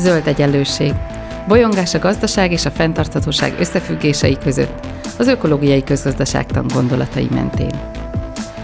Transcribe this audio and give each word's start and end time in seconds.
Zöld 0.00 0.26
egyenlőség. 0.26 0.94
Bolyongás 1.48 1.94
a 1.94 1.98
gazdaság 1.98 2.52
és 2.52 2.64
a 2.64 2.70
fenntarthatóság 2.70 3.54
összefüggései 3.58 4.38
között, 4.38 4.86
az 5.18 5.26
ökológiai 5.26 5.84
közgazdaságtan 5.84 6.66
gondolatai 6.74 7.28
mentén. 7.30 7.80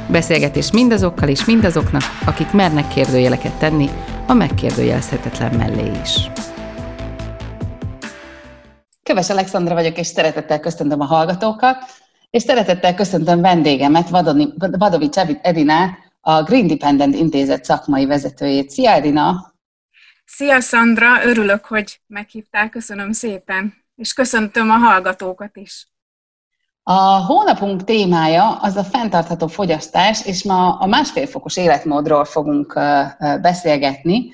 Beszélgetés 0.09 0.73
mindazokkal 0.73 1.29
és 1.29 1.45
mindazoknak, 1.45 2.03
akik 2.27 2.53
mernek 2.53 2.89
kérdőjeleket 2.89 3.59
tenni, 3.59 3.89
a 4.27 4.33
megkérdőjelezhetetlen 4.33 5.55
mellé 5.55 5.91
is. 6.03 6.31
Köves 9.03 9.31
Alexandra 9.31 9.75
vagyok, 9.75 9.99
és 9.99 10.07
szeretettel 10.07 10.61
köszöntöm 10.61 11.01
a 11.01 11.05
hallgatókat, 11.05 11.77
és 12.31 12.43
szeretettel 12.43 12.95
köszöntöm 12.95 13.41
vendégemet, 13.41 14.09
Vadovics 14.79 15.17
Edinát, 15.43 15.91
a 16.21 16.43
Green 16.43 16.67
Dependent 16.67 17.15
Intézet 17.15 17.65
szakmai 17.65 18.07
vezetőjét. 18.07 18.71
Szia 18.71 18.91
Edina! 18.91 19.55
Szia 20.29 20.61
Szandra, 20.61 21.25
örülök, 21.25 21.65
hogy 21.65 22.01
meghívtál, 22.07 22.69
köszönöm 22.69 23.13
szépen, 23.13 23.75
és 23.95 24.13
köszöntöm 24.13 24.71
a 24.71 24.77
hallgatókat 24.77 25.57
is. 25.57 25.89
A 26.83 27.25
hónapunk 27.25 27.85
témája 27.85 28.57
az 28.57 28.77
a 28.77 28.85
fenntartható 28.85 29.47
fogyasztás, 29.47 30.27
és 30.27 30.45
ma 30.45 30.79
a 30.79 30.87
másfél 30.87 31.27
fokos 31.27 31.57
életmódról 31.57 32.25
fogunk 32.25 32.73
beszélgetni. 33.41 34.33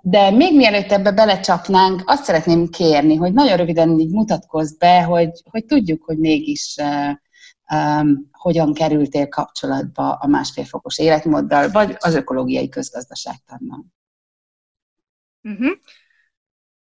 De 0.00 0.30
még 0.30 0.56
mielőtt 0.56 0.92
ebbe 0.92 1.12
belecsapnánk, 1.12 2.02
azt 2.06 2.24
szeretném 2.24 2.68
kérni, 2.68 3.16
hogy 3.16 3.32
nagyon 3.32 3.56
röviden 3.56 3.98
így 3.98 4.12
mutatkozz 4.12 4.76
be, 4.78 5.02
hogy, 5.02 5.30
hogy 5.50 5.64
tudjuk, 5.64 6.04
hogy 6.04 6.18
mégis 6.18 6.76
um, 7.72 8.28
hogyan 8.32 8.72
kerültél 8.72 9.28
kapcsolatba 9.28 10.12
a 10.12 10.26
másfél 10.26 10.64
fokos 10.64 10.98
életmóddal, 10.98 11.70
vagy 11.70 11.96
az 11.98 12.14
ökológiai 12.14 12.68
közgazdaságtannal. 12.68 13.84
Uh-huh. 15.42 15.76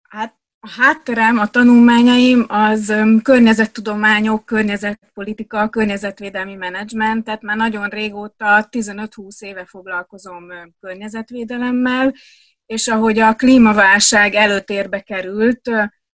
Hát 0.09 0.41
a 0.59 0.69
hátterem, 0.69 1.37
a 1.37 1.47
tanulmányaim 1.47 2.45
az 2.47 2.93
környezettudományok, 3.23 4.45
környezetpolitika, 4.45 5.69
környezetvédelmi 5.69 6.55
menedzsment, 6.55 7.23
tehát 7.23 7.41
már 7.41 7.57
nagyon 7.57 7.89
régóta, 7.89 8.67
15-20 8.71 9.39
éve 9.39 9.65
foglalkozom 9.65 10.45
környezetvédelemmel, 10.79 12.13
és 12.65 12.87
ahogy 12.87 13.19
a 13.19 13.35
klímaválság 13.35 14.33
előtérbe 14.33 14.99
került, 14.99 15.69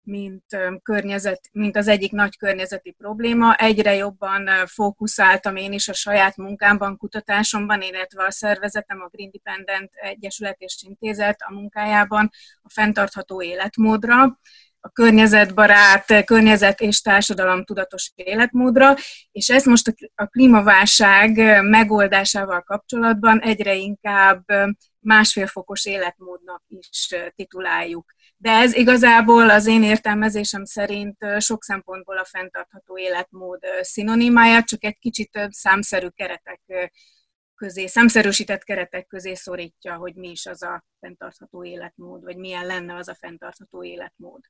mint, 0.06 0.44
környezet, 0.82 1.48
mint 1.52 1.76
az 1.76 1.88
egyik 1.88 2.12
nagy 2.12 2.36
környezeti 2.36 2.90
probléma. 2.90 3.54
Egyre 3.54 3.94
jobban 3.94 4.48
fókuszáltam 4.66 5.56
én 5.56 5.72
is 5.72 5.88
a 5.88 5.92
saját 5.92 6.36
munkámban, 6.36 6.96
kutatásomban, 6.96 7.82
illetve 7.82 8.24
a 8.24 8.30
szervezetem, 8.30 9.00
a 9.00 9.08
Green 9.08 9.30
Dependent 9.30 9.90
Egyesület 9.94 10.56
és 10.58 10.84
Intézet 10.86 11.40
a 11.48 11.52
munkájában 11.52 12.30
a 12.62 12.70
fenntartható 12.70 13.42
életmódra 13.42 14.38
a 14.80 14.90
környezetbarát, 14.90 16.24
környezet 16.24 16.80
és 16.80 17.00
társadalom 17.00 17.64
tudatos 17.64 18.12
életmódra, 18.14 18.94
és 19.32 19.48
ezt 19.48 19.66
most 19.66 19.94
a 20.14 20.26
klímaválság 20.26 21.36
megoldásával 21.62 22.62
kapcsolatban 22.62 23.40
egyre 23.40 23.74
inkább 23.74 24.44
másfél 25.00 25.46
fokos 25.46 25.86
életmódnak 25.86 26.62
is 26.68 27.14
tituláljuk. 27.34 28.14
De 28.38 28.50
ez 28.50 28.74
igazából 28.74 29.50
az 29.50 29.66
én 29.66 29.82
értelmezésem 29.82 30.64
szerint 30.64 31.16
sok 31.38 31.64
szempontból 31.64 32.18
a 32.18 32.24
fenntartható 32.24 32.98
életmód 32.98 33.60
szinonimája, 33.80 34.62
csak 34.62 34.84
egy 34.84 34.98
kicsit 34.98 35.48
számszerű 35.50 36.08
keretek 36.08 36.60
közé, 37.54 37.86
számszerűsített 37.86 38.62
keretek 38.62 39.06
közé 39.06 39.34
szorítja, 39.34 39.96
hogy 39.96 40.14
mi 40.14 40.28
is 40.28 40.46
az 40.46 40.62
a 40.62 40.84
fenntartható 41.00 41.64
életmód, 41.64 42.22
vagy 42.22 42.36
milyen 42.36 42.66
lenne 42.66 42.94
az 42.94 43.08
a 43.08 43.14
fenntartható 43.14 43.84
életmód. 43.84 44.40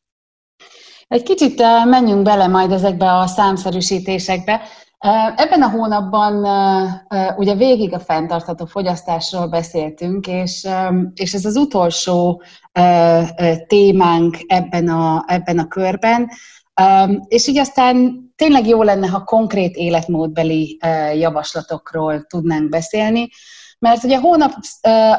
Egy 1.08 1.22
kicsit 1.22 1.58
menjünk 1.84 2.22
bele 2.22 2.46
majd 2.46 2.70
ezekbe 2.70 3.12
a 3.12 3.26
számszerűsítésekbe. 3.26 4.60
Ebben 5.36 5.62
a 5.62 5.70
hónapban 5.70 6.34
ugye 7.36 7.54
végig 7.54 7.92
a 7.92 7.98
fenntartható 7.98 8.64
fogyasztásról 8.64 9.46
beszéltünk, 9.48 10.26
és, 10.26 10.68
és 11.14 11.34
ez 11.34 11.44
az 11.44 11.56
utolsó 11.56 12.42
témánk 13.66 14.36
ebben 14.46 14.88
a, 14.88 15.24
ebben 15.26 15.58
a 15.58 15.68
körben. 15.68 16.28
És 17.28 17.46
így 17.46 17.58
aztán 17.58 18.25
tényleg 18.36 18.66
jó 18.66 18.82
lenne, 18.82 19.06
ha 19.06 19.24
konkrét 19.24 19.76
életmódbeli 19.76 20.78
javaslatokról 21.14 22.22
tudnánk 22.22 22.68
beszélni, 22.68 23.28
mert 23.78 24.04
ugye 24.04 24.16
a 24.16 24.20
hónap, 24.20 24.52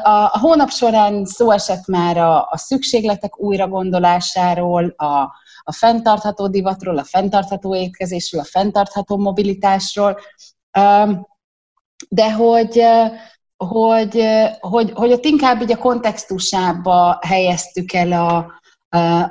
a 0.02 0.38
hónap 0.38 0.70
során 0.70 1.24
szó 1.24 1.50
esett 1.50 1.86
már 1.86 2.16
a, 2.16 2.40
a 2.50 2.56
szükségletek 2.56 3.38
újra 3.38 3.68
gondolásáról, 3.68 4.94
a, 4.96 5.32
a 5.62 5.72
fenntartható 5.72 6.48
divatról, 6.48 6.98
a 6.98 7.04
fenntartható 7.04 7.76
étkezésről, 7.76 8.40
a 8.40 8.44
fenntartható 8.44 9.16
mobilitásról, 9.16 10.18
de 12.08 12.32
hogy, 12.32 12.82
hogy, 13.56 14.24
hogy, 14.60 14.90
hogy 14.94 15.12
ott 15.12 15.24
inkább 15.24 15.62
így 15.62 15.72
a 15.72 15.78
kontextusába 15.78 17.18
helyeztük 17.26 17.92
el 17.92 18.12
a, 18.12 18.52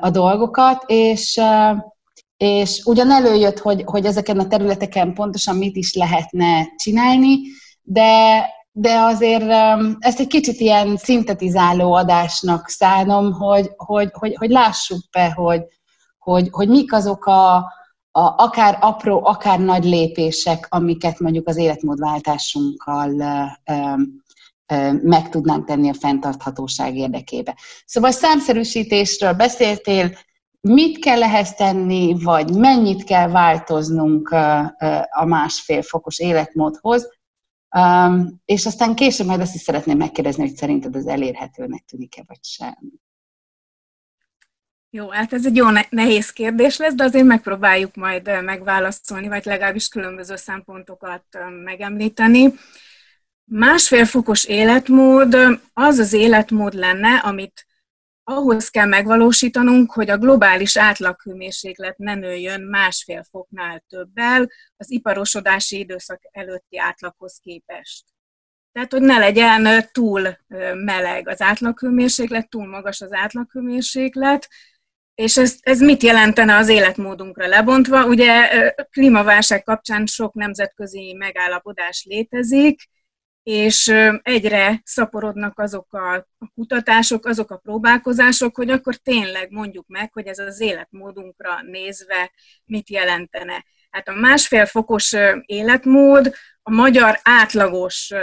a 0.02 0.10
dolgokat, 0.10 0.84
és, 0.88 1.42
és 2.38 2.82
ugyan 2.86 3.12
előjött, 3.12 3.60
hogy, 3.60 3.84
hogy 3.86 4.06
ezeken 4.06 4.40
a 4.40 4.48
területeken 4.48 5.14
pontosan 5.14 5.56
mit 5.56 5.76
is 5.76 5.94
lehetne 5.94 6.68
csinálni, 6.76 7.40
de, 7.82 8.46
de 8.72 9.00
azért 9.00 9.50
ezt 10.00 10.20
egy 10.20 10.28
kicsit 10.28 10.60
ilyen 10.60 10.98
szintetizáló 10.98 11.94
adásnak 11.94 12.68
szánom, 12.68 13.32
hogy, 13.32 13.70
hogy, 13.76 14.10
hogy, 14.14 14.36
hogy 14.36 14.50
lássuk 14.50 15.00
be, 15.12 15.32
hogy, 15.32 15.62
hogy, 16.18 16.48
hogy 16.52 16.68
mik 16.70 16.94
azok 16.94 17.26
a, 17.26 17.56
a, 18.12 18.34
akár 18.38 18.78
apró, 18.82 19.26
akár 19.26 19.60
nagy 19.60 19.84
lépések, 19.84 20.68
amiket 20.70 21.20
mondjuk 21.20 21.48
az 21.48 21.58
életmódváltásunkkal 21.58 23.12
meg 25.02 25.30
tudnánk 25.30 25.66
tenni 25.66 25.90
a 25.90 25.94
fenntarthatóság 25.94 26.96
érdekébe. 26.96 27.56
Szóval 27.86 28.12
számszerűsítésről 28.12 29.34
beszéltél, 29.34 30.12
mit 30.68 31.00
kell 31.00 31.24
ehhez 31.24 31.54
tenni, 31.54 32.16
vagy 32.24 32.54
mennyit 32.54 33.04
kell 33.04 33.30
változnunk 33.30 34.30
a 35.10 35.26
másfél 35.26 35.82
fokos 35.82 36.20
életmódhoz, 36.20 37.10
és 38.46 38.66
aztán 38.66 38.96
később 38.96 39.28
majd 39.28 39.42
azt 39.42 39.56
is 39.56 39.62
szeretném 39.62 39.98
megkérdezni, 39.98 40.48
hogy 40.48 40.56
szerinted 40.56 40.96
az 40.96 41.08
elérhetőnek 41.08 41.84
tűnik-e, 41.86 42.24
vagy 42.28 42.44
sem. 42.44 42.78
Jó, 44.90 45.10
hát 45.10 45.34
ez 45.34 45.46
egy 45.46 45.56
jó 45.56 45.68
nehéz 45.90 46.30
kérdés 46.30 46.78
lesz, 46.78 46.94
de 46.94 47.04
azért 47.04 47.26
megpróbáljuk 47.26 47.96
majd 47.96 48.44
megválaszolni, 48.44 49.28
vagy 49.28 49.46
legalábbis 49.46 49.88
különböző 49.88 50.36
szempontokat 50.36 51.24
megemlíteni. 51.64 52.54
Másfél 53.44 54.06
fokos 54.06 54.46
életmód 54.46 55.36
az 55.74 55.98
az 55.98 56.14
életmód 56.14 56.74
lenne, 56.74 57.18
amit 57.18 57.68
ahhoz 58.30 58.70
kell 58.70 58.86
megvalósítanunk, 58.86 59.92
hogy 59.92 60.10
a 60.10 60.18
globális 60.18 60.78
átlaghőmérséklet 60.78 61.98
ne 61.98 62.16
nőjön 62.16 62.62
másfél 62.62 63.24
foknál 63.30 63.84
többel 63.90 64.50
az 64.78 64.92
iparosodási 64.92 65.78
időszak 65.78 66.22
előtti 66.32 66.80
átlaghoz 66.80 67.40
képest. 67.44 68.06
Tehát, 68.72 68.92
hogy 68.92 69.02
ne 69.02 69.18
legyen 69.18 69.90
túl 69.92 70.38
meleg 70.74 71.28
az 71.28 71.42
átlaghőmérséklet, 71.42 72.50
túl 72.50 72.68
magas 72.68 73.02
az 73.02 73.14
átlaghőmérséklet, 73.14 74.48
és 75.16 75.38
ez, 75.38 75.58
ez 75.60 75.80
mit 75.80 76.04
jelentene 76.04 76.56
az 76.56 76.68
életmódunkra 76.68 77.48
lebontva? 77.48 78.06
Ugye 78.06 78.50
klímaválság 78.90 79.64
kapcsán 79.64 80.06
sok 80.06 80.34
nemzetközi 80.34 81.14
megállapodás 81.14 82.06
létezik, 82.10 82.90
és 83.48 83.94
egyre 84.22 84.82
szaporodnak 84.84 85.60
azok 85.60 85.94
a 85.94 86.28
kutatások, 86.56 87.26
azok 87.26 87.52
a 87.52 87.58
próbálkozások, 87.58 88.56
hogy 88.56 88.70
akkor 88.70 88.96
tényleg 88.96 89.52
mondjuk 89.52 89.88
meg, 89.88 90.14
hogy 90.14 90.28
ez 90.28 90.40
az 90.40 90.60
életmódunkra 90.60 91.62
nézve 91.62 92.32
mit 92.66 92.90
jelentene. 92.90 93.66
Hát 93.90 94.08
a 94.08 94.14
másfél 94.14 94.66
fokos 94.66 95.16
életmód 95.46 96.34
a 96.62 96.72
magyar 96.72 97.20
átlagos 97.24 98.14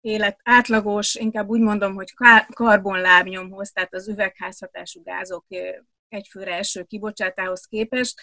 élet, 0.00 0.38
átlagos, 0.42 1.14
inkább 1.14 1.48
úgy 1.48 1.60
mondom, 1.60 1.94
hogy 1.94 2.12
karbonlábnyomhoz, 2.52 3.72
tehát 3.72 3.94
az 3.94 4.08
üvegházhatású 4.08 5.02
gázok 5.02 5.46
egyfőre 6.08 6.54
eső 6.54 6.82
kibocsátához 6.82 7.64
képest 7.64 8.20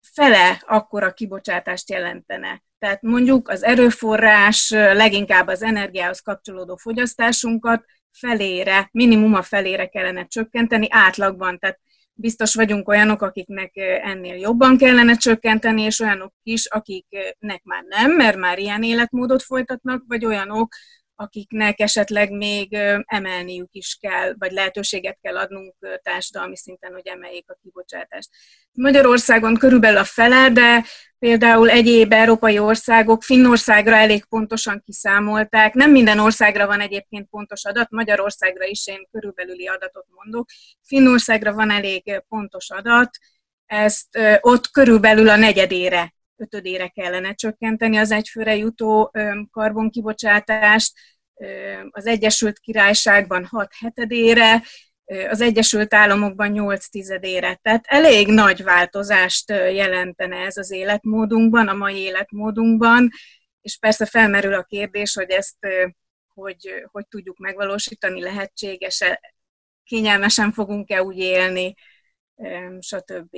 fele 0.00 0.62
akkora 0.66 1.12
kibocsátást 1.12 1.90
jelentene. 1.90 2.62
Tehát 2.78 3.02
mondjuk 3.02 3.48
az 3.48 3.62
erőforrás, 3.62 4.70
leginkább 4.70 5.46
az 5.46 5.62
energiához 5.62 6.20
kapcsolódó 6.20 6.76
fogyasztásunkat 6.76 7.84
felére, 8.12 8.88
minimum 8.92 9.34
a 9.34 9.42
felére 9.42 9.86
kellene 9.86 10.26
csökkenteni 10.26 10.86
átlagban. 10.90 11.58
Tehát 11.58 11.80
biztos 12.12 12.54
vagyunk 12.54 12.88
olyanok, 12.88 13.22
akiknek 13.22 13.76
ennél 14.02 14.34
jobban 14.36 14.78
kellene 14.78 15.16
csökkenteni, 15.16 15.82
és 15.82 16.00
olyanok 16.00 16.32
is, 16.42 16.66
akiknek 16.66 17.62
már 17.62 17.82
nem, 17.82 18.12
mert 18.12 18.36
már 18.36 18.58
ilyen 18.58 18.82
életmódot 18.82 19.42
folytatnak, 19.42 20.04
vagy 20.06 20.24
olyanok, 20.24 20.74
akiknek 21.20 21.80
esetleg 21.80 22.30
még 22.30 22.76
emelniük 23.04 23.68
is 23.72 23.98
kell, 24.00 24.34
vagy 24.38 24.52
lehetőséget 24.52 25.18
kell 25.22 25.36
adnunk 25.36 25.74
társadalmi 26.02 26.56
szinten, 26.56 26.92
hogy 26.92 27.06
emeljék 27.06 27.50
a 27.50 27.58
kibocsátást. 27.62 28.28
Magyarországon 28.72 29.56
körülbelül 29.56 29.98
a 29.98 30.04
fele, 30.04 30.50
de 30.50 30.84
például 31.18 31.70
egyéb 31.70 32.12
európai 32.12 32.58
országok 32.58 33.22
Finnországra 33.22 33.96
elég 33.96 34.24
pontosan 34.24 34.82
kiszámolták. 34.84 35.74
Nem 35.74 35.90
minden 35.90 36.18
országra 36.18 36.66
van 36.66 36.80
egyébként 36.80 37.28
pontos 37.28 37.64
adat, 37.64 37.90
Magyarországra 37.90 38.64
is 38.64 38.86
én 38.86 39.08
körülbelüli 39.10 39.66
adatot 39.66 40.06
mondok. 40.10 40.48
Finnországra 40.82 41.52
van 41.52 41.70
elég 41.70 42.22
pontos 42.28 42.70
adat, 42.70 43.10
ezt 43.66 44.18
ott 44.40 44.70
körülbelül 44.70 45.28
a 45.28 45.36
negyedére 45.36 46.14
ötödére 46.40 46.88
kellene 46.88 47.34
csökkenteni 47.34 47.96
az 47.96 48.10
egyfőre 48.10 48.56
jutó 48.56 49.12
karbonkibocsátást, 49.50 50.92
az 51.90 52.06
Egyesült 52.06 52.58
Királyságban 52.58 53.44
6 53.44 53.72
hetedére, 53.80 54.62
az 55.28 55.40
Egyesült 55.40 55.94
Államokban 55.94 56.50
8 56.50 56.88
tizedére. 56.88 57.58
Tehát 57.62 57.84
elég 57.86 58.28
nagy 58.28 58.62
változást 58.62 59.50
jelentene 59.50 60.36
ez 60.36 60.56
az 60.56 60.70
életmódunkban, 60.70 61.68
a 61.68 61.74
mai 61.74 61.96
életmódunkban, 61.96 63.10
és 63.60 63.78
persze 63.78 64.06
felmerül 64.06 64.54
a 64.54 64.62
kérdés, 64.62 65.14
hogy 65.14 65.30
ezt 65.30 65.56
hogy, 66.34 66.84
hogy 66.90 67.06
tudjuk 67.08 67.38
megvalósítani, 67.38 68.20
lehetséges-e, 68.20 69.34
kényelmesen 69.84 70.52
fogunk-e 70.52 71.02
úgy 71.02 71.18
élni, 71.18 71.74
stb. 72.80 73.36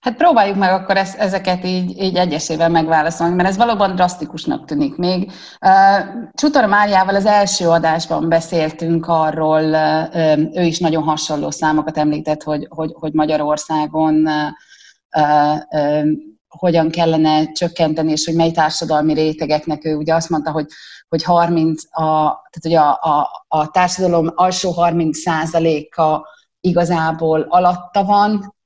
Hát 0.00 0.16
próbáljuk 0.16 0.56
meg 0.56 0.72
akkor 0.72 0.96
ezeket 0.96 1.64
így, 1.64 2.02
így 2.02 2.16
egyesével 2.16 2.68
megválaszolni, 2.68 3.34
mert 3.34 3.48
ez 3.48 3.56
valóban 3.56 3.94
drasztikusnak 3.94 4.64
tűnik 4.64 4.96
még. 4.96 5.32
Csutor 6.32 6.64
Máriával 6.64 7.14
az 7.14 7.26
első 7.26 7.68
adásban 7.68 8.28
beszéltünk 8.28 9.06
arról, 9.06 9.62
ő 10.52 10.62
is 10.62 10.78
nagyon 10.78 11.02
hasonló 11.02 11.50
számokat 11.50 11.98
említett, 11.98 12.42
hogy, 12.42 12.66
hogy, 12.68 12.92
hogy 12.98 13.12
Magyarországon 13.12 14.28
hogyan 16.48 16.90
kellene 16.90 17.52
csökkenteni, 17.52 18.10
és 18.10 18.24
hogy 18.24 18.34
mely 18.34 18.50
társadalmi 18.50 19.14
rétegeknek 19.14 19.84
ő 19.84 19.94
ugye 19.96 20.14
azt 20.14 20.28
mondta, 20.28 20.50
hogy, 20.50 20.66
hogy 21.08 21.22
30 21.22 21.82
a, 21.84 22.02
tehát 22.50 22.64
ugye 22.64 22.80
a, 22.80 22.98
a, 23.00 23.44
a 23.48 23.70
társadalom 23.70 24.32
alsó 24.34 24.70
30 24.70 25.18
százaléka 25.18 26.26
igazából 26.60 27.40
alatta 27.40 28.04
van, 28.04 28.56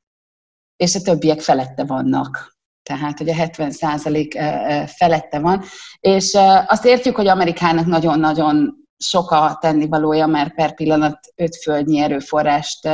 és 0.83 0.95
a 0.95 1.01
többiek 1.01 1.41
felette 1.41 1.85
vannak. 1.85 2.57
Tehát, 2.83 3.19
hogy 3.19 3.29
a 3.29 3.35
70% 3.35 4.91
felette 4.97 5.39
van. 5.39 5.63
És 6.01 6.39
azt 6.67 6.85
értjük, 6.85 7.17
hogy 7.17 7.27
Amerikának 7.27 7.87
nagyon-nagyon 7.87 8.75
sok 8.97 9.31
a 9.31 9.59
tennivalója, 9.61 10.27
mert 10.27 10.55
per 10.55 10.75
pillanat 10.75 11.19
öt 11.35 11.57
földnyi 11.57 11.99
erőforrást 11.99 12.89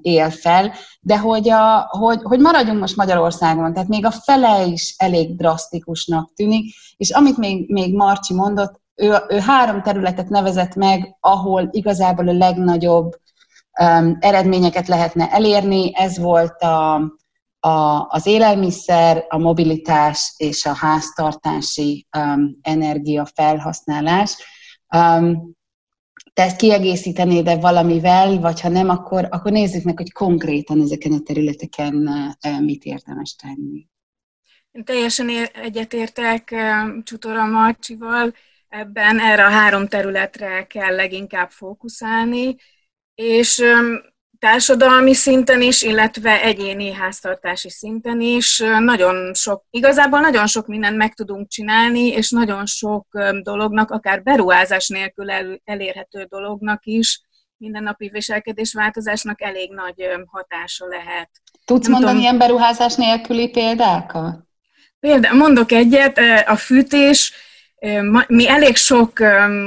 él 0.00 0.30
fel, 0.30 0.72
de 1.00 1.18
hogy, 1.18 1.48
a, 1.48 1.86
hogy, 1.90 2.20
hogy 2.22 2.40
maradjunk 2.40 2.80
most 2.80 2.96
Magyarországon, 2.96 3.72
tehát 3.72 3.88
még 3.88 4.06
a 4.06 4.10
fele 4.10 4.64
is 4.64 4.94
elég 4.98 5.36
drasztikusnak 5.36 6.32
tűnik, 6.34 6.74
és 6.96 7.10
amit 7.10 7.36
még, 7.36 7.70
még 7.70 7.94
Marci 7.94 8.34
mondott, 8.34 8.80
ő, 8.94 9.14
ő 9.28 9.38
három 9.38 9.82
területet 9.82 10.28
nevezett 10.28 10.74
meg, 10.74 11.16
ahol 11.20 11.68
igazából 11.70 12.28
a 12.28 12.32
legnagyobb 12.32 13.20
eredményeket 14.20 14.88
lehetne 14.88 15.30
elérni. 15.30 15.90
Ez 15.94 16.18
volt 16.18 16.62
a, 16.62 16.94
a, 17.60 18.06
az 18.08 18.26
élelmiszer, 18.26 19.24
a 19.28 19.38
mobilitás 19.38 20.34
és 20.36 20.66
a 20.66 20.74
háztartási 20.74 22.06
um, 22.18 22.58
energiafelhasználás. 22.62 24.36
Um, 24.96 25.56
te 26.34 26.42
ezt 26.42 26.56
kiegészítenéd 26.56 27.46
-e 27.46 27.56
valamivel, 27.56 28.38
vagy 28.38 28.60
ha 28.60 28.68
nem, 28.68 28.88
akkor, 28.88 29.26
akkor 29.30 29.52
nézzük 29.52 29.84
meg, 29.84 29.96
hogy 29.96 30.12
konkrétan 30.12 30.80
ezeken 30.80 31.12
a 31.12 31.20
területeken 31.20 32.08
mit 32.60 32.84
érdemes 32.84 33.34
tenni. 33.34 33.86
Én 34.70 34.84
teljesen 34.84 35.28
egyetértek 35.52 36.54
Csutora 37.04 37.46
Marcsival, 37.46 38.34
ebben 38.68 39.20
erre 39.20 39.44
a 39.44 39.50
három 39.50 39.86
területre 39.86 40.66
kell 40.66 40.94
leginkább 40.94 41.50
fókuszálni, 41.50 42.56
és 43.14 43.62
társadalmi 44.38 45.14
szinten 45.14 45.62
is, 45.62 45.82
illetve 45.82 46.42
egyéni 46.42 46.92
háztartási 46.92 47.70
szinten 47.70 48.20
is 48.20 48.58
nagyon 48.78 49.34
sok, 49.34 49.64
igazából 49.70 50.20
nagyon 50.20 50.46
sok 50.46 50.66
mindent 50.66 50.96
meg 50.96 51.14
tudunk 51.14 51.48
csinálni, 51.48 52.06
és 52.06 52.30
nagyon 52.30 52.66
sok 52.66 53.06
dolognak, 53.42 53.90
akár 53.90 54.22
beruházás 54.22 54.88
nélkül 54.88 55.30
el, 55.30 55.60
elérhető 55.64 56.26
dolognak 56.28 56.84
is, 56.84 57.20
mindennapi 57.56 58.08
viselkedésváltozásnak 58.08 59.42
elég 59.42 59.72
nagy 59.72 60.08
hatása 60.26 60.86
lehet. 60.86 61.30
Tudsz 61.64 61.82
Nem 61.82 61.92
mondani 61.92 62.12
tudom, 62.12 62.22
ilyen 62.22 62.38
beruházás 62.38 62.94
nélküli 62.94 63.48
példákat? 63.48 64.38
Például 65.00 65.36
mondok 65.36 65.72
egyet, 65.72 66.18
a 66.46 66.56
fűtés, 66.56 67.32
mi 68.28 68.48
elég 68.48 68.76
sok 68.76 69.12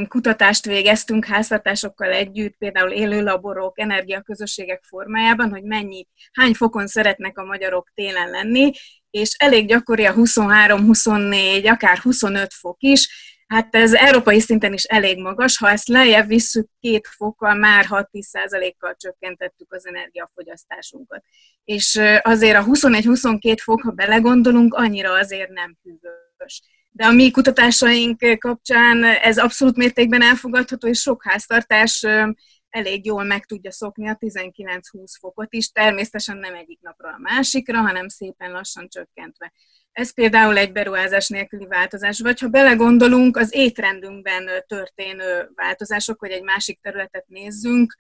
kutatást 0.08 0.66
végeztünk 0.66 1.26
háztartásokkal 1.26 2.12
együtt, 2.12 2.56
például 2.58 2.92
élő 2.92 3.24
laborok, 3.24 3.80
energiaközösségek 3.80 4.84
formájában, 4.84 5.50
hogy 5.50 5.64
mennyi, 5.64 6.08
hány 6.32 6.54
fokon 6.54 6.88
szeretnek 6.88 7.38
a 7.38 7.46
magyarok 7.46 7.92
télen 7.94 8.30
lenni, 8.30 8.72
és 9.10 9.36
elég 9.38 9.68
gyakori 9.68 10.06
a 10.06 10.14
23-24, 10.14 11.72
akár 11.72 11.98
25 11.98 12.54
fok 12.54 12.78
is, 12.80 13.34
Hát 13.48 13.76
ez 13.76 13.94
európai 13.94 14.40
szinten 14.40 14.74
is 14.74 14.84
elég 14.84 15.20
magas, 15.20 15.58
ha 15.58 15.70
ezt 15.70 15.88
lejjebb 15.88 16.28
visszük 16.28 16.70
két 16.80 17.08
fokkal, 17.08 17.54
már 17.54 17.86
6-10%-kal 17.90 18.96
csökkentettük 19.00 19.74
az 19.74 19.88
energiafogyasztásunkat. 19.88 21.24
És 21.64 22.02
azért 22.22 22.58
a 22.58 22.64
21-22 22.64 23.58
fok, 23.62 23.82
ha 23.82 23.92
belegondolunk, 23.92 24.74
annyira 24.74 25.14
azért 25.14 25.50
nem 25.50 25.78
hűvös 25.84 26.62
de 26.96 27.06
a 27.06 27.12
mi 27.12 27.32
kutatásaink 27.32 28.40
kapcsán 28.40 29.04
ez 29.04 29.38
abszolút 29.38 29.76
mértékben 29.76 30.22
elfogadható, 30.22 30.88
és 30.88 31.00
sok 31.00 31.24
háztartás 31.24 32.06
elég 32.70 33.06
jól 33.06 33.24
meg 33.24 33.46
tudja 33.46 33.72
szokni 33.72 34.10
a 34.10 34.18
19-20 34.20 34.80
fokot 35.20 35.54
is, 35.54 35.72
természetesen 35.72 36.38
nem 36.38 36.56
egyik 36.56 36.80
napra 36.82 37.10
a 37.10 37.20
másikra, 37.20 37.82
hanem 37.82 38.08
szépen 38.08 38.52
lassan 38.52 38.88
csökkentve. 38.90 39.54
Ez 39.92 40.14
például 40.14 40.58
egy 40.58 40.72
beruházás 40.72 41.28
nélküli 41.28 41.66
változás, 41.66 42.20
vagy 42.20 42.40
ha 42.40 42.48
belegondolunk 42.48 43.38
az 43.38 43.54
étrendünkben 43.54 44.50
történő 44.68 45.52
változások, 45.56 46.20
hogy 46.20 46.32
egy 46.32 46.44
másik 46.44 46.80
területet 46.82 47.28
nézzünk, 47.28 47.96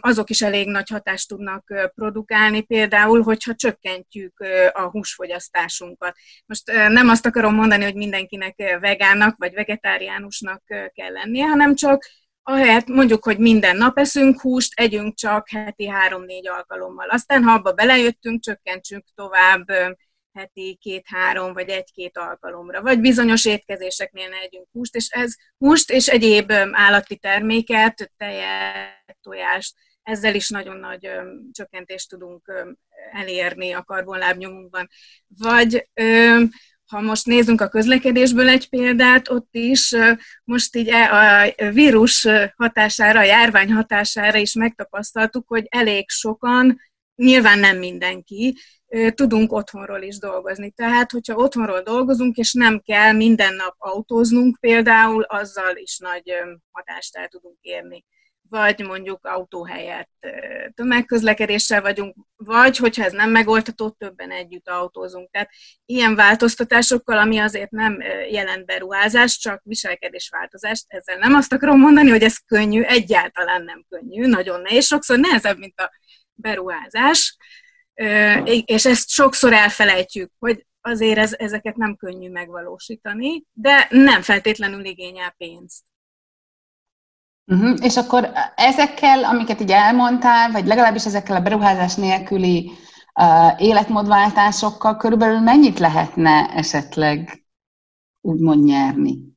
azok 0.00 0.30
is 0.30 0.42
elég 0.42 0.68
nagy 0.68 0.88
hatást 0.88 1.28
tudnak 1.28 1.90
produkálni, 1.94 2.60
például, 2.60 3.22
hogyha 3.22 3.54
csökkentjük 3.54 4.44
a 4.72 4.82
húsfogyasztásunkat. 4.82 6.16
Most 6.46 6.72
nem 6.88 7.08
azt 7.08 7.26
akarom 7.26 7.54
mondani, 7.54 7.84
hogy 7.84 7.94
mindenkinek 7.94 8.78
vegánnak 8.80 9.36
vagy 9.38 9.54
vegetáriánusnak 9.54 10.62
kell 10.92 11.12
lennie, 11.12 11.46
hanem 11.46 11.74
csak 11.74 12.04
ahelyett 12.42 12.86
mondjuk, 12.86 13.24
hogy 13.24 13.38
minden 13.38 13.76
nap 13.76 13.98
eszünk 13.98 14.40
húst, 14.40 14.72
együnk 14.80 15.14
csak 15.14 15.48
heti 15.48 15.88
három-négy 15.88 16.48
alkalommal. 16.48 17.08
Aztán, 17.08 17.42
ha 17.42 17.52
abba 17.52 17.72
belejöttünk, 17.72 18.42
csökkentsünk 18.42 19.04
tovább 19.14 19.64
heti 20.32 20.78
két-három 20.80 21.52
vagy 21.52 21.68
egy-két 21.68 22.18
alkalomra, 22.18 22.82
vagy 22.82 23.00
bizonyos 23.00 23.44
étkezéseknél 23.44 24.28
ne 24.28 24.36
együnk 24.36 24.66
húst, 24.72 24.94
és 24.94 25.08
ez 25.08 25.34
húst 25.58 25.90
és 25.90 26.06
egyéb 26.08 26.52
állati 26.72 27.16
terméket, 27.16 28.12
tejet, 28.16 29.18
tojást, 29.22 29.74
ezzel 30.02 30.34
is 30.34 30.48
nagyon 30.48 30.76
nagy 30.76 31.10
csökkentést 31.52 32.08
tudunk 32.08 32.52
elérni 33.12 33.72
a 33.72 33.82
karbonlábnyomunkban. 33.82 34.88
Vagy 35.26 35.88
ha 36.92 37.00
most 37.00 37.26
nézzünk 37.26 37.60
a 37.60 37.68
közlekedésből 37.68 38.48
egy 38.48 38.68
példát, 38.68 39.28
ott 39.28 39.48
is 39.50 39.94
most 40.44 40.76
így 40.76 40.88
e, 40.88 41.12
a 41.12 41.52
vírus 41.72 42.28
hatására, 42.56 43.18
a 43.18 43.24
járvány 43.24 43.72
hatására 43.72 44.38
is 44.38 44.54
megtapasztaltuk, 44.54 45.48
hogy 45.48 45.66
elég 45.68 46.10
sokan, 46.10 46.80
nyilván 47.14 47.58
nem 47.58 47.78
mindenki, 47.78 48.56
tudunk 49.14 49.52
otthonról 49.52 50.02
is 50.02 50.18
dolgozni. 50.18 50.70
Tehát, 50.70 51.10
hogyha 51.10 51.34
otthonról 51.34 51.82
dolgozunk, 51.82 52.36
és 52.36 52.52
nem 52.52 52.80
kell 52.80 53.12
minden 53.12 53.54
nap 53.54 53.74
autóznunk 53.78 54.56
például, 54.60 55.22
azzal 55.22 55.76
is 55.76 55.98
nagy 55.98 56.32
hatást 56.70 57.16
el 57.16 57.28
tudunk 57.28 57.58
érni. 57.60 58.04
Vagy 58.48 58.80
mondjuk 58.80 59.24
autó 59.26 59.64
helyett 59.64 60.10
tömegközlekedéssel 60.74 61.80
vagyunk, 61.80 62.16
vagy 62.36 62.76
hogyha 62.76 63.04
ez 63.04 63.12
nem 63.12 63.30
megoldható, 63.30 63.90
többen 63.90 64.30
együtt 64.30 64.68
autózunk. 64.68 65.30
Tehát 65.30 65.50
ilyen 65.86 66.14
változtatásokkal, 66.14 67.18
ami 67.18 67.38
azért 67.38 67.70
nem 67.70 68.00
jelent 68.30 68.66
beruházás, 68.66 69.38
csak 69.38 69.60
viselkedésváltozást, 69.64 70.84
ezzel 70.88 71.18
nem 71.18 71.34
azt 71.34 71.52
akarom 71.52 71.78
mondani, 71.78 72.10
hogy 72.10 72.22
ez 72.22 72.36
könnyű, 72.36 72.82
egyáltalán 72.82 73.62
nem 73.64 73.84
könnyű, 73.88 74.26
nagyon 74.26 74.60
nehéz, 74.60 74.86
sokszor 74.86 75.18
nehezebb, 75.18 75.58
mint 75.58 75.80
a 75.80 75.90
beruházás, 76.42 77.36
és 78.64 78.86
ezt 78.86 79.08
sokszor 79.08 79.52
elfelejtjük, 79.52 80.32
hogy 80.38 80.66
azért 80.80 81.18
ez, 81.18 81.32
ezeket 81.32 81.76
nem 81.76 81.96
könnyű 81.96 82.30
megvalósítani, 82.30 83.44
de 83.52 83.86
nem 83.90 84.22
feltétlenül 84.22 84.84
igényel 84.84 85.34
pénzt. 85.36 85.82
Uh-huh. 87.46 87.78
És 87.80 87.96
akkor 87.96 88.30
ezekkel, 88.54 89.24
amiket 89.24 89.60
így 89.60 89.70
elmondtál, 89.70 90.50
vagy 90.50 90.66
legalábbis 90.66 91.06
ezekkel 91.06 91.36
a 91.36 91.40
beruházás 91.40 91.94
nélküli 91.94 92.70
uh, 93.14 93.62
életmódváltásokkal 93.62 94.96
körülbelül 94.96 95.40
mennyit 95.40 95.78
lehetne 95.78 96.50
esetleg 96.54 97.44
úgymond 98.20 98.64
nyerni? 98.64 99.31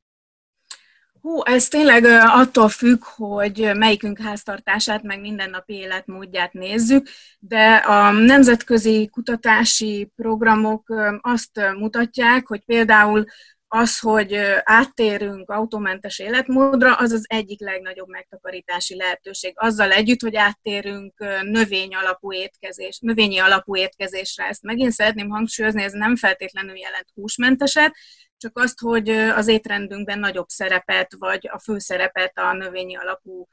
Hú, 1.26 1.42
ez 1.44 1.68
tényleg 1.68 2.04
attól 2.24 2.68
függ, 2.68 3.04
hogy 3.04 3.70
melyikünk 3.74 4.18
háztartását, 4.18 5.02
meg 5.02 5.20
mindennapi 5.20 5.74
életmódját 5.74 6.52
nézzük, 6.52 7.08
de 7.38 7.74
a 7.74 8.10
nemzetközi 8.10 9.08
kutatási 9.12 10.12
programok 10.16 10.94
azt 11.20 11.60
mutatják, 11.78 12.46
hogy 12.46 12.64
például 12.64 13.24
az, 13.68 13.98
hogy 13.98 14.34
áttérünk 14.62 15.50
autómentes 15.50 16.18
életmódra, 16.18 16.94
az 16.94 17.12
az 17.12 17.24
egyik 17.28 17.60
legnagyobb 17.60 18.08
megtakarítási 18.08 18.96
lehetőség. 18.96 19.52
Azzal 19.56 19.92
együtt, 19.92 20.20
hogy 20.20 20.36
áttérünk 20.36 21.14
növény 21.42 21.94
alapú 21.94 22.32
étkezés, 22.32 22.98
növényi 22.98 23.38
alapú 23.38 23.76
étkezésre. 23.76 24.44
Ezt 24.44 24.62
megint 24.62 24.92
szeretném 24.92 25.28
hangsúlyozni, 25.28 25.82
ez 25.82 25.92
nem 25.92 26.16
feltétlenül 26.16 26.76
jelent 26.76 27.08
húsmenteset, 27.14 27.94
csak 28.46 28.58
azt, 28.58 28.80
hogy 28.80 29.08
az 29.10 29.48
étrendünkben 29.48 30.18
nagyobb 30.18 30.48
szerepet, 30.48 31.14
vagy 31.18 31.48
a 31.52 31.58
főszerepet 31.58 32.38
a 32.38 32.52
növényi 32.52 32.96
alapú 32.96 33.48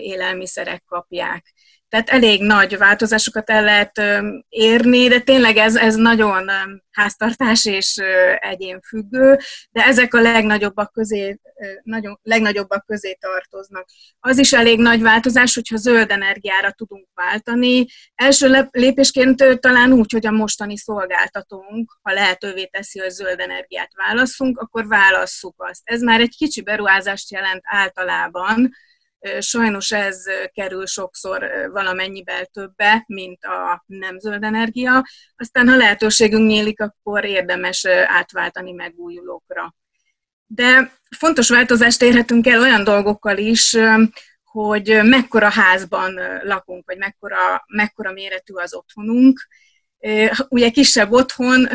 élelmiszerek 0.00 0.84
kapják. 0.86 1.52
Tehát 1.88 2.08
elég 2.08 2.42
nagy 2.42 2.78
változásokat 2.78 3.50
el 3.50 3.64
lehet 3.64 4.00
érni, 4.48 5.08
de 5.08 5.20
tényleg 5.20 5.56
ez, 5.56 5.76
ez 5.76 5.94
nagyon 5.94 6.50
háztartás 6.90 7.64
és 7.64 7.96
egyén 8.38 8.80
függő, 8.80 9.38
de 9.70 9.84
ezek 9.84 10.14
a 10.14 10.20
legnagyobbak 10.20 10.92
közé, 10.92 11.40
nagyon, 11.82 12.18
legnagyobbak 12.22 12.86
közé 12.86 13.16
tartoznak. 13.20 13.86
Az 14.20 14.38
is 14.38 14.52
elég 14.52 14.78
nagy 14.78 15.02
változás, 15.02 15.54
hogyha 15.54 15.76
zöld 15.76 16.10
energiára 16.10 16.70
tudunk 16.70 17.08
váltani. 17.14 17.86
Első 18.14 18.68
lépésként 18.70 19.60
talán 19.60 19.92
úgy, 19.92 20.12
hogy 20.12 20.26
a 20.26 20.30
mostani 20.30 20.76
szolgáltatónk, 20.76 21.98
ha 22.02 22.12
lehetővé 22.12 22.64
teszi, 22.64 22.98
hogy 22.98 23.10
zöld 23.10 23.40
energiát 23.40 23.90
válaszunk, 23.94 24.58
akkor 24.58 24.86
válasszuk 24.86 25.54
azt. 25.56 25.80
Ez 25.84 26.00
már 26.00 26.20
egy 26.20 26.36
kicsi 26.36 26.62
beruházást 26.62 27.30
jelent 27.30 27.62
általában, 27.64 28.70
Sajnos 29.38 29.92
ez 29.92 30.22
kerül 30.52 30.86
sokszor 30.86 31.50
valamennyivel 31.72 32.44
többe, 32.44 33.04
mint 33.06 33.44
a 33.44 33.84
nem 33.86 34.18
zöld 34.18 34.42
energia. 34.42 35.04
Aztán, 35.36 35.68
ha 35.68 35.76
lehetőségünk 35.76 36.48
nyílik, 36.48 36.80
akkor 36.80 37.24
érdemes 37.24 37.84
átváltani 38.06 38.72
megújulókra. 38.72 39.74
De 40.46 40.92
fontos 41.16 41.48
változást 41.48 42.02
érhetünk 42.02 42.46
el 42.46 42.60
olyan 42.60 42.84
dolgokkal 42.84 43.38
is, 43.38 43.76
hogy 44.44 45.00
mekkora 45.02 45.48
házban 45.48 46.20
lakunk, 46.42 46.86
vagy 46.86 46.98
mekkora, 46.98 47.64
mekkora 47.66 48.12
méretű 48.12 48.54
az 48.54 48.74
otthonunk. 48.74 49.48
Ugye 50.48 50.70
kisebb 50.70 51.12
otthon 51.12 51.68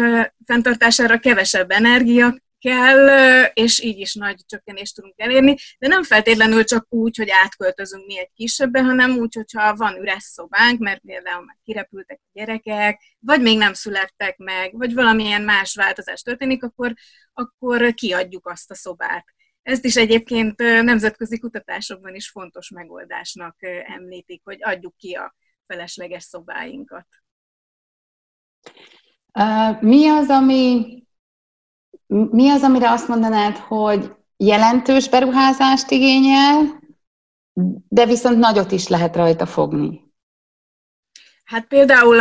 fenntartására 0.46 1.20
kevesebb 1.20 1.72
energia 1.72 2.36
kell, 2.68 3.44
és 3.54 3.80
így 3.80 4.00
is 4.00 4.14
nagy 4.14 4.46
csökkenést 4.46 4.96
tudunk 4.96 5.14
elérni, 5.18 5.56
de 5.80 5.88
nem 5.88 6.04
feltétlenül 6.04 6.64
csak 6.64 6.86
úgy, 6.90 7.18
hogy 7.18 7.30
átköltözünk 7.44 8.06
mi 8.06 8.20
egy 8.20 8.32
kisebbe, 8.34 8.82
hanem 8.82 9.12
úgy, 9.12 9.36
hogyha 9.36 9.76
van 9.76 9.96
üres 9.96 10.24
szobánk, 10.24 10.80
mert 10.80 11.02
például 11.02 11.46
már 11.46 11.58
kirepültek 11.64 12.20
a 12.24 12.30
gyerekek, 12.34 13.02
vagy 13.20 13.42
még 13.42 13.58
nem 13.58 13.74
születtek 13.74 14.38
meg, 14.38 14.78
vagy 14.78 14.94
valamilyen 14.94 15.42
más 15.42 15.76
változás 15.76 16.22
történik, 16.22 16.64
akkor, 16.64 16.94
akkor 17.34 17.94
kiadjuk 17.94 18.48
azt 18.48 18.72
a 18.72 18.76
szobát. 18.76 19.26
Ezt 19.62 19.86
is 19.86 19.96
egyébként 19.96 20.58
nemzetközi 20.58 21.40
kutatásokban 21.40 22.16
is 22.16 22.30
fontos 22.30 22.70
megoldásnak 22.70 23.56
említik, 23.86 24.42
hogy 24.44 24.58
adjuk 24.62 24.98
ki 24.98 25.14
a 25.14 25.36
felesleges 25.68 26.24
szobáinkat. 26.24 27.08
Mi 29.80 30.08
az, 30.08 30.30
ami 30.30 31.07
mi 32.08 32.50
az, 32.50 32.64
amire 32.64 32.92
azt 32.92 33.08
mondanád, 33.08 33.58
hogy 33.58 34.12
jelentős 34.38 35.10
beruházást 35.10 35.92
igényel, 35.92 36.80
de 37.88 38.06
viszont 38.06 38.38
nagyot 38.38 38.72
is 38.72 38.88
lehet 38.88 39.16
rajta 39.16 39.46
fogni? 39.46 40.06
Hát 41.44 41.68
például 41.68 42.20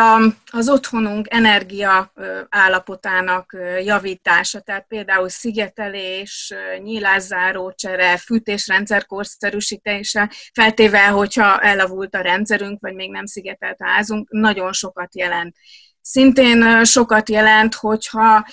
az 0.52 0.68
otthonunk 0.68 1.26
energia 1.30 2.12
állapotának 2.48 3.56
javítása, 3.84 4.60
tehát 4.60 4.86
például 4.88 5.28
szigetelés, 5.28 6.54
nyílászáró 6.82 7.72
csere, 7.72 8.16
fűtésrendszer 8.16 9.06
korszerűsítése, 9.06 10.30
feltéve, 10.52 11.06
hogyha 11.06 11.60
elavult 11.60 12.14
a 12.14 12.20
rendszerünk, 12.20 12.80
vagy 12.80 12.94
még 12.94 13.10
nem 13.10 13.26
szigetelt 13.26 13.80
a 13.80 13.86
házunk, 13.86 14.30
nagyon 14.30 14.72
sokat 14.72 15.16
jelent. 15.16 15.56
Szintén 16.00 16.84
sokat 16.84 17.28
jelent, 17.28 17.74
hogyha 17.74 18.46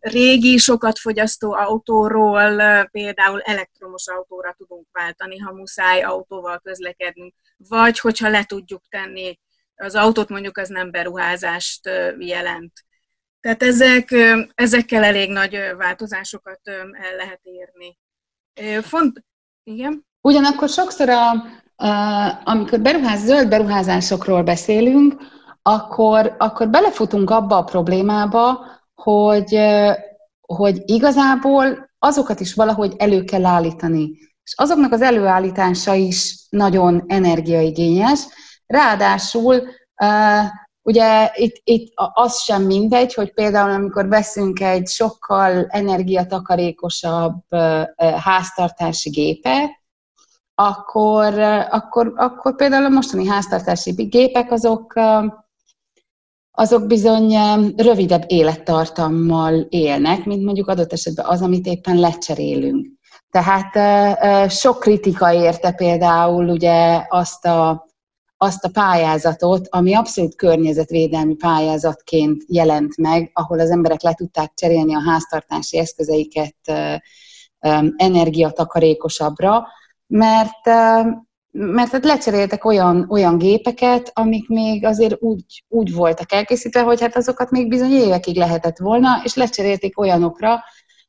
régi, 0.00 0.58
sokat 0.58 0.98
fogyasztó 0.98 1.52
autóról 1.52 2.84
például 2.90 3.40
elektromos 3.40 4.08
autóra 4.08 4.54
tudunk 4.58 4.86
váltani, 4.92 5.38
ha 5.38 5.52
muszáj 5.52 6.02
autóval 6.02 6.58
közlekednünk, 6.58 7.34
vagy 7.56 7.98
hogyha 7.98 8.28
le 8.28 8.44
tudjuk 8.44 8.82
tenni 8.88 9.38
az 9.76 9.94
autót, 9.94 10.28
mondjuk 10.28 10.56
az 10.56 10.68
nem 10.68 10.90
beruházást 10.90 11.90
jelent. 12.18 12.72
Tehát 13.40 13.62
ezek, 13.62 14.14
ezekkel 14.54 15.04
elég 15.04 15.30
nagy 15.30 15.58
változásokat 15.76 16.60
el 16.92 17.16
lehet 17.16 17.40
érni. 17.42 17.98
Font, 18.82 19.24
igen? 19.62 20.06
Ugyanakkor 20.20 20.68
sokszor, 20.68 21.08
a, 21.08 21.30
a, 21.76 21.88
amikor 22.44 22.80
beruház, 22.80 23.24
zöld 23.24 23.48
beruházásokról 23.48 24.42
beszélünk, 24.42 25.14
akkor, 25.62 26.34
akkor 26.38 26.68
belefutunk 26.68 27.30
abba 27.30 27.56
a 27.56 27.64
problémába, 27.64 28.66
hogy, 29.02 29.60
hogy 30.40 30.82
igazából 30.84 31.90
azokat 31.98 32.40
is 32.40 32.54
valahogy 32.54 32.94
elő 32.98 33.24
kell 33.24 33.44
állítani. 33.44 34.10
És 34.42 34.54
azoknak 34.56 34.92
az 34.92 35.02
előállítása 35.02 35.94
is 35.94 36.46
nagyon 36.48 37.04
energiaigényes. 37.06 38.20
Ráadásul 38.66 39.62
ugye 40.82 41.30
itt, 41.34 41.60
itt 41.64 41.92
az 41.94 42.40
sem 42.40 42.62
mindegy, 42.62 43.14
hogy 43.14 43.32
például 43.32 43.70
amikor 43.70 44.08
veszünk 44.08 44.60
egy 44.60 44.86
sokkal 44.86 45.66
energiatakarékosabb 45.68 47.42
háztartási 48.24 49.10
gépet, 49.10 49.70
akkor, 50.54 51.38
akkor, 51.70 52.12
akkor 52.16 52.56
például 52.56 52.84
a 52.84 52.88
mostani 52.88 53.26
háztartási 53.26 53.90
gépek 53.92 54.52
azok 54.52 54.94
azok 56.50 56.86
bizony 56.86 57.34
rövidebb 57.76 58.24
élettartammal 58.26 59.66
élnek, 59.68 60.24
mint 60.24 60.44
mondjuk 60.44 60.68
adott 60.68 60.92
esetben 60.92 61.26
az, 61.26 61.42
amit 61.42 61.66
éppen 61.66 61.98
lecserélünk. 61.98 62.86
Tehát 63.30 64.50
sok 64.50 64.80
kritika 64.80 65.32
érte 65.32 65.72
például 65.72 66.48
ugye 66.48 67.06
azt 67.08 67.46
a, 67.46 67.86
azt 68.36 68.64
a 68.64 68.70
pályázatot, 68.70 69.66
ami 69.70 69.94
abszolút 69.94 70.34
környezetvédelmi 70.34 71.34
pályázatként 71.34 72.42
jelent 72.46 72.96
meg, 72.96 73.30
ahol 73.32 73.60
az 73.60 73.70
emberek 73.70 74.02
le 74.02 74.14
tudták 74.14 74.52
cserélni 74.54 74.94
a 74.94 75.02
háztartási 75.06 75.78
eszközeiket 75.78 76.56
energiatakarékosabbra, 77.96 79.66
mert 80.06 80.66
mert 81.50 81.90
hát 81.90 82.04
lecseréltek 82.04 82.64
olyan, 82.64 83.06
olyan 83.08 83.38
gépeket, 83.38 84.10
amik 84.14 84.48
még 84.48 84.84
azért 84.84 85.16
úgy, 85.22 85.64
úgy 85.68 85.94
voltak 85.94 86.32
elkészítve, 86.32 86.80
hogy 86.80 87.00
hát 87.00 87.16
azokat 87.16 87.50
még 87.50 87.68
bizony 87.68 87.90
évekig 87.92 88.36
lehetett 88.36 88.78
volna, 88.78 89.20
és 89.24 89.34
lecserélték 89.34 89.98
olyanokra, 89.98 90.60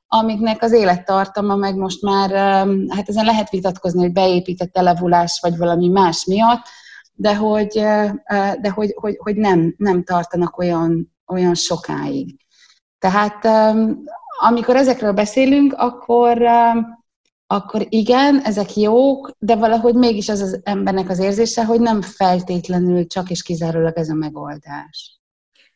amiknek 0.07 0.62
az 0.63 0.71
élettartama 0.71 1.55
meg 1.55 1.75
most 1.75 2.01
már, 2.01 2.29
hát 2.89 3.10
ezen 3.10 3.25
lehet 3.25 3.50
vitatkozni, 3.50 4.01
hogy 4.01 4.12
beépített 4.12 4.77
elevulás 4.77 5.39
vagy 5.41 5.57
valami 5.57 5.88
más 5.88 6.25
miatt, 6.25 6.62
de 7.13 7.36
hogy, 7.36 7.74
de 8.62 8.69
hogy, 8.74 8.93
hogy, 8.95 9.17
hogy 9.17 9.36
nem, 9.36 9.74
nem 9.77 10.03
tartanak 10.03 10.57
olyan, 10.57 11.13
olyan 11.27 11.55
sokáig. 11.55 12.36
Tehát 13.00 13.45
amikor 14.39 14.75
ezekről 14.75 15.12
beszélünk, 15.12 15.74
akkor 15.74 16.41
akkor 17.51 17.86
igen, 17.89 18.41
ezek 18.43 18.75
jók, 18.75 19.31
de 19.39 19.55
valahogy 19.55 19.93
mégis 19.93 20.29
az 20.29 20.39
az 20.39 20.60
embernek 20.63 21.10
az 21.10 21.20
érzése, 21.20 21.65
hogy 21.65 21.79
nem 21.79 22.01
feltétlenül 22.01 23.08
csak 23.08 23.29
és 23.29 23.43
kizárólag 23.43 23.98
ez 23.98 24.10
a 24.10 24.13
megoldás. 24.13 25.20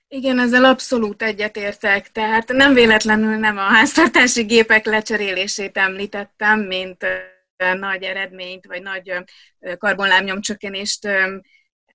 Igen, 0.07 0.39
ezzel 0.39 0.65
abszolút 0.65 1.21
egyetértek. 1.21 2.11
Tehát 2.11 2.47
nem 2.47 2.73
véletlenül 2.73 3.35
nem 3.35 3.57
a 3.57 3.61
háztartási 3.61 4.43
gépek 4.43 4.85
lecserélését 4.85 5.77
említettem, 5.77 6.59
mint 6.59 7.05
nagy 7.79 8.03
eredményt, 8.03 8.65
vagy 8.65 8.81
nagy 8.81 9.11
karbonlábnyomcsökkenést 9.77 11.07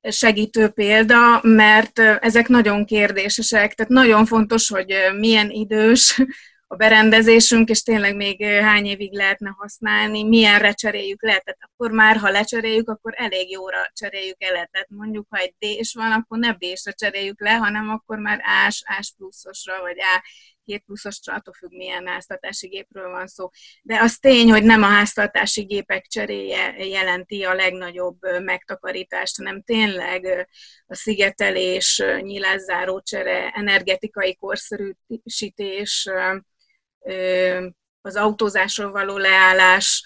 segítő 0.02 0.68
példa, 0.68 1.40
mert 1.42 1.98
ezek 1.98 2.48
nagyon 2.48 2.84
kérdésesek, 2.84 3.74
tehát 3.74 3.92
nagyon 3.92 4.26
fontos, 4.26 4.68
hogy 4.68 4.94
milyen 5.18 5.50
idős 5.50 6.22
a 6.72 6.76
berendezésünk, 6.76 7.68
és 7.68 7.82
tényleg 7.82 8.16
még 8.16 8.44
hány 8.44 8.86
évig 8.86 9.12
lehetne 9.12 9.54
használni, 9.58 10.22
milyenre 10.22 10.72
cseréljük 10.72 11.22
le. 11.22 11.38
Tehát 11.38 11.58
akkor 11.60 11.90
már, 11.90 12.16
ha 12.16 12.30
lecseréljük, 12.30 12.88
akkor 12.88 13.12
elég 13.16 13.50
jóra 13.50 13.90
cseréljük 13.92 14.42
el. 14.42 14.52
Tehát 14.52 14.88
mondjuk, 14.88 15.26
ha 15.30 15.36
egy 15.38 15.54
D-s 15.58 15.94
van, 15.94 16.12
akkor 16.12 16.38
ne 16.38 16.52
B-sre 16.52 16.92
cseréljük 16.92 17.40
le, 17.40 17.52
hanem 17.52 17.88
akkor 17.88 18.18
már 18.18 18.40
A-s, 18.66 18.82
A-s 18.98 19.12
pluszosra, 19.16 19.80
vagy 19.80 19.96
A 19.98 20.22
két 20.64 20.82
pluszos 20.86 21.18
attól 21.24 21.54
függ, 21.54 21.70
milyen 21.70 22.06
háztartási 22.06 22.68
gépről 22.68 23.10
van 23.10 23.26
szó. 23.26 23.50
De 23.82 24.00
az 24.00 24.18
tény, 24.18 24.50
hogy 24.50 24.62
nem 24.62 24.82
a 24.82 24.86
háztartási 24.86 25.62
gépek 25.62 26.06
cseréje 26.06 26.86
jelenti 26.86 27.44
a 27.44 27.54
legnagyobb 27.54 28.18
megtakarítást, 28.42 29.36
hanem 29.36 29.62
tényleg 29.62 30.48
a 30.86 30.94
szigetelés, 30.94 32.02
nyilázzáró 32.20 33.00
csere, 33.00 33.48
energetikai 33.48 34.36
korszerűsítés, 34.36 36.08
az 38.00 38.16
autózásról 38.16 38.90
való 38.90 39.16
leállás, 39.16 40.04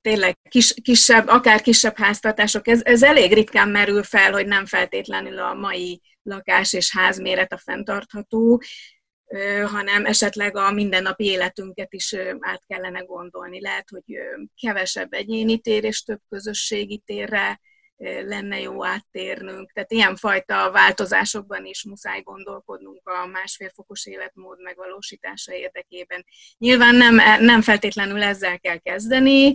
tényleg 0.00 0.38
kis, 0.48 0.74
kisebb, 0.82 1.28
akár 1.28 1.60
kisebb 1.60 1.96
háztartások, 1.96 2.68
ez, 2.68 2.80
ez 2.84 3.02
elég 3.02 3.32
ritkán 3.32 3.68
merül 3.68 4.02
fel, 4.02 4.32
hogy 4.32 4.46
nem 4.46 4.66
feltétlenül 4.66 5.38
a 5.38 5.54
mai 5.54 6.00
lakás 6.22 6.72
és 6.72 6.96
házméret 6.96 7.52
a 7.52 7.58
fenntartható, 7.58 8.62
hanem 9.66 10.06
esetleg 10.06 10.56
a 10.56 10.72
mindennapi 10.72 11.24
életünket 11.24 11.92
is 11.92 12.14
át 12.40 12.62
kellene 12.66 13.00
gondolni. 13.00 13.60
Lehet, 13.60 13.88
hogy 13.88 14.18
kevesebb 14.60 15.12
egyéni 15.12 15.58
tér 15.58 15.84
és 15.84 16.02
több 16.02 16.20
közösségi 16.28 17.02
térre 17.06 17.60
lenne 18.02 18.60
jó 18.60 18.84
áttérnünk. 18.84 19.72
Tehát 19.72 19.92
ilyenfajta 19.92 20.70
változásokban 20.70 21.64
is 21.64 21.84
muszáj 21.84 22.22
gondolkodnunk 22.22 23.08
a 23.08 23.26
másfél 23.26 23.70
fokos 23.74 24.06
életmód 24.06 24.62
megvalósítása 24.62 25.52
érdekében. 25.52 26.24
Nyilván 26.58 26.94
nem, 26.94 27.14
nem 27.44 27.62
feltétlenül 27.62 28.22
ezzel 28.22 28.58
kell 28.58 28.78
kezdeni, 28.78 29.54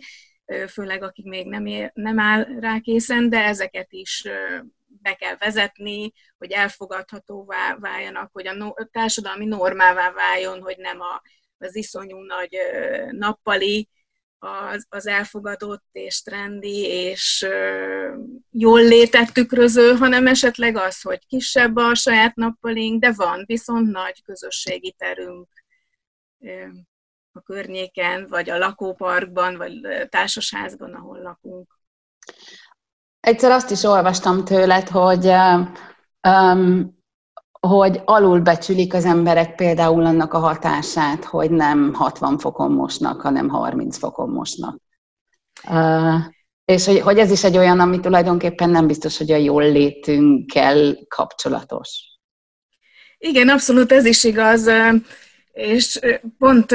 főleg 0.68 1.04
akik 1.04 1.26
még 1.26 1.48
nem, 1.48 1.66
ér, 1.66 1.92
nem 1.94 2.20
áll 2.20 2.48
rá 2.60 2.80
készen, 2.80 3.30
de 3.30 3.44
ezeket 3.44 3.88
is 3.90 4.28
be 5.02 5.14
kell 5.14 5.36
vezetni, 5.36 6.12
hogy 6.38 6.52
elfogadhatóvá 6.52 7.76
váljanak, 7.80 8.30
hogy 8.34 8.48
a 8.48 8.54
no, 8.54 8.70
társadalmi 8.92 9.46
normává 9.46 10.12
váljon, 10.12 10.62
hogy 10.62 10.78
nem 10.78 11.00
a, 11.02 11.22
az 11.58 11.76
iszonyú 11.76 12.18
nagy 12.18 12.58
nappali 13.12 13.90
az, 14.40 14.86
az 14.90 15.08
elfogadott 15.08 15.86
és 15.92 16.22
trendi 16.22 16.86
és 16.86 17.48
jól 18.52 18.82
létet 18.82 19.34
tükröző, 19.34 19.96
hanem 19.96 20.28
esetleg 20.28 20.78
az, 20.78 21.02
hogy 21.02 21.28
kisebb 21.28 21.76
a 21.76 21.96
saját 21.96 22.36
nappalink, 22.36 23.02
de 23.02 23.12
van 23.12 23.44
viszont 23.46 23.92
nagy 23.92 24.24
közösségi 24.24 24.96
terünk 24.98 25.48
a 27.32 27.42
környéken, 27.42 28.28
vagy 28.28 28.50
a 28.50 28.58
lakóparkban, 28.58 29.58
vagy 29.58 29.80
társasházban, 30.10 30.94
ahol 30.94 31.22
lakunk. 31.22 31.80
Egyszer 33.20 33.52
azt 33.52 33.72
is 33.72 33.84
olvastam 33.84 34.46
tőled, 34.46 34.88
hogy 34.88 35.32
um, 36.22 36.95
hogy 37.68 38.02
alulbecsülik 38.06 38.94
az 38.94 39.06
emberek 39.06 39.56
például 39.56 40.06
annak 40.06 40.34
a 40.34 40.40
hatását, 40.40 41.24
hogy 41.24 41.52
nem 41.52 41.94
60 41.94 42.38
fokon 42.38 42.72
mosnak, 42.72 43.22
hanem 43.22 43.50
30 43.50 43.98
fokon 43.98 44.30
mosnak. 44.30 44.82
Uh, 45.70 46.34
és 46.66 46.86
hogy, 46.86 47.00
hogy 47.00 47.18
ez 47.18 47.32
is 47.32 47.44
egy 47.44 47.58
olyan, 47.58 47.80
ami 47.80 48.00
tulajdonképpen 48.00 48.70
nem 48.70 48.88
biztos, 48.88 49.18
hogy 49.18 49.32
a 49.32 49.36
jól 49.36 49.64
létünkkel 49.64 50.96
kapcsolatos. 51.08 51.90
Igen, 53.18 53.50
abszolút 53.50 53.92
ez 53.92 54.06
is 54.06 54.24
igaz, 54.24 54.70
és 55.52 56.00
pont 56.38 56.72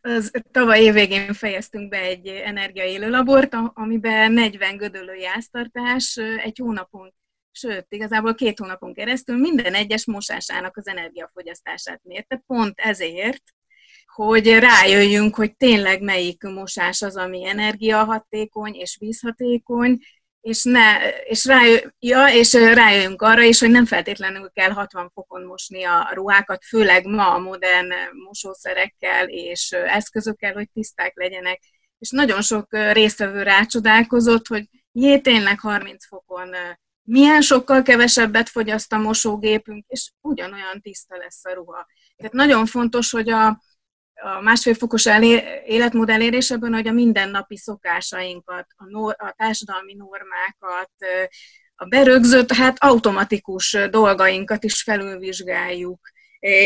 az 0.00 0.30
tavaly 0.50 0.80
évvégén 0.80 1.32
fejeztünk 1.32 1.88
be 1.88 1.98
egy 1.98 2.26
energiaélő 2.26 3.10
labort, 3.10 3.56
amiben 3.74 4.32
40 4.32 4.76
gödölő 4.76 5.14
jáztartás 5.14 6.16
egy 6.44 6.58
hónapon 6.58 7.14
sőt, 7.58 7.86
igazából 7.88 8.34
két 8.34 8.58
hónapon 8.58 8.94
keresztül 8.94 9.36
minden 9.36 9.74
egyes 9.74 10.06
mosásának 10.06 10.76
az 10.76 10.86
energiafogyasztását 10.86 12.00
mérte, 12.04 12.42
pont 12.46 12.80
ezért, 12.80 13.42
hogy 14.14 14.58
rájöjjünk, 14.58 15.34
hogy 15.34 15.56
tényleg 15.56 16.02
melyik 16.02 16.42
mosás 16.42 17.02
az, 17.02 17.16
ami 17.16 17.46
energiahatékony 17.46 18.74
és 18.74 18.96
vízhatékony, 19.00 19.98
és, 20.40 20.62
ne, 20.64 21.08
és, 21.24 21.44
rájö, 21.44 21.76
ja, 21.98 22.26
és 22.26 22.52
rájöjjünk 22.52 23.22
arra 23.22 23.42
is, 23.42 23.60
hogy 23.60 23.70
nem 23.70 23.86
feltétlenül 23.86 24.50
kell 24.50 24.70
60 24.70 25.10
fokon 25.14 25.42
mosni 25.42 25.84
a 25.84 26.10
ruhákat, 26.12 26.64
főleg 26.64 27.06
ma 27.06 27.34
a 27.34 27.38
modern 27.38 27.92
mosószerekkel 28.24 29.28
és 29.28 29.70
eszközökkel, 29.70 30.52
hogy 30.52 30.70
tiszták 30.70 31.16
legyenek. 31.16 31.60
És 31.98 32.10
nagyon 32.10 32.42
sok 32.42 32.66
résztvevő 32.92 33.42
rácsodálkozott, 33.42 34.46
hogy 34.46 34.68
jé, 34.92 35.18
tényleg 35.18 35.60
30 35.60 36.06
fokon 36.06 36.54
milyen 37.08 37.40
sokkal 37.40 37.82
kevesebbet 37.82 38.48
fogyaszt 38.48 38.92
a 38.92 38.98
mosógépünk, 38.98 39.84
és 39.88 40.10
ugyanolyan 40.20 40.80
tiszta 40.82 41.16
lesz 41.16 41.44
a 41.44 41.54
ruha. 41.54 41.86
Tehát 42.16 42.32
nagyon 42.32 42.66
fontos, 42.66 43.10
hogy 43.10 43.30
a, 43.30 43.46
a 44.14 44.40
másfél 44.42 44.74
fokos 44.74 45.06
elé, 45.06 45.42
életmód 45.66 46.08
elérésében, 46.08 46.74
hogy 46.74 46.88
a 46.88 46.92
mindennapi 46.92 47.56
szokásainkat, 47.56 48.66
a, 48.76 48.84
nor, 48.90 49.14
a 49.18 49.34
társadalmi 49.36 49.94
normákat, 49.94 50.90
a 51.74 51.84
berögzött, 51.84 52.52
hát 52.52 52.76
automatikus 52.78 53.76
dolgainkat 53.90 54.64
is 54.64 54.82
felülvizsgáljuk. 54.82 56.00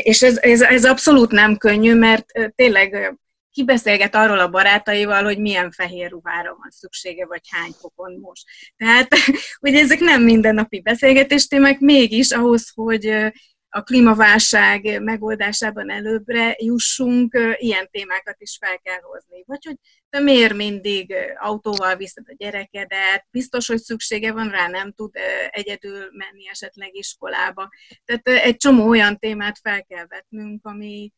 És 0.03 0.23
ez, 0.23 0.37
ez, 0.37 0.61
ez 0.61 0.85
abszolút 0.85 1.31
nem 1.31 1.57
könnyű, 1.57 1.95
mert 1.95 2.25
tényleg 2.55 3.19
ki 3.53 3.65
beszélget 3.65 4.15
arról 4.15 4.39
a 4.39 4.49
barátaival, 4.49 5.25
hogy 5.25 5.39
milyen 5.39 5.71
fehér 5.71 6.11
ruhára 6.11 6.57
van 6.61 6.71
szüksége, 6.71 7.27
vagy 7.27 7.41
hány 7.49 7.73
fokon 7.81 8.19
most. 8.21 8.45
Tehát, 8.77 9.09
hogy 9.63 9.75
ezek 9.75 10.01
nem 10.01 10.23
mindennapi 10.23 10.81
beszélgetés 10.81 11.47
témák, 11.47 11.79
mégis 11.79 12.31
ahhoz, 12.31 12.71
hogy 12.75 13.33
a 13.75 13.83
klímaválság 13.83 15.03
megoldásában 15.03 15.91
előbbre 15.91 16.57
jussunk, 16.59 17.39
ilyen 17.57 17.89
témákat 17.91 18.37
is 18.39 18.57
fel 18.61 18.79
kell 18.79 19.01
hozni. 19.01 19.43
Vagy 19.47 19.65
hogy 19.65 19.77
te 20.11 20.21
miért 20.21 20.55
mindig 20.55 21.15
autóval 21.41 21.97
viszed 21.97 22.25
a 22.29 22.35
gyerekedet, 22.37 23.27
biztos, 23.31 23.67
hogy 23.67 23.79
szüksége 23.79 24.33
van 24.33 24.51
rá, 24.51 24.69
nem 24.69 24.93
tud 24.93 25.15
egyedül 25.51 25.99
menni 26.13 26.49
esetleg 26.51 26.95
iskolába. 26.95 27.69
Tehát 28.05 28.45
egy 28.45 28.57
csomó 28.57 28.89
olyan 28.89 29.19
témát 29.19 29.59
fel 29.63 29.85
kell 29.85 30.07
vetnünk, 30.07 30.67
ami, 30.67 31.13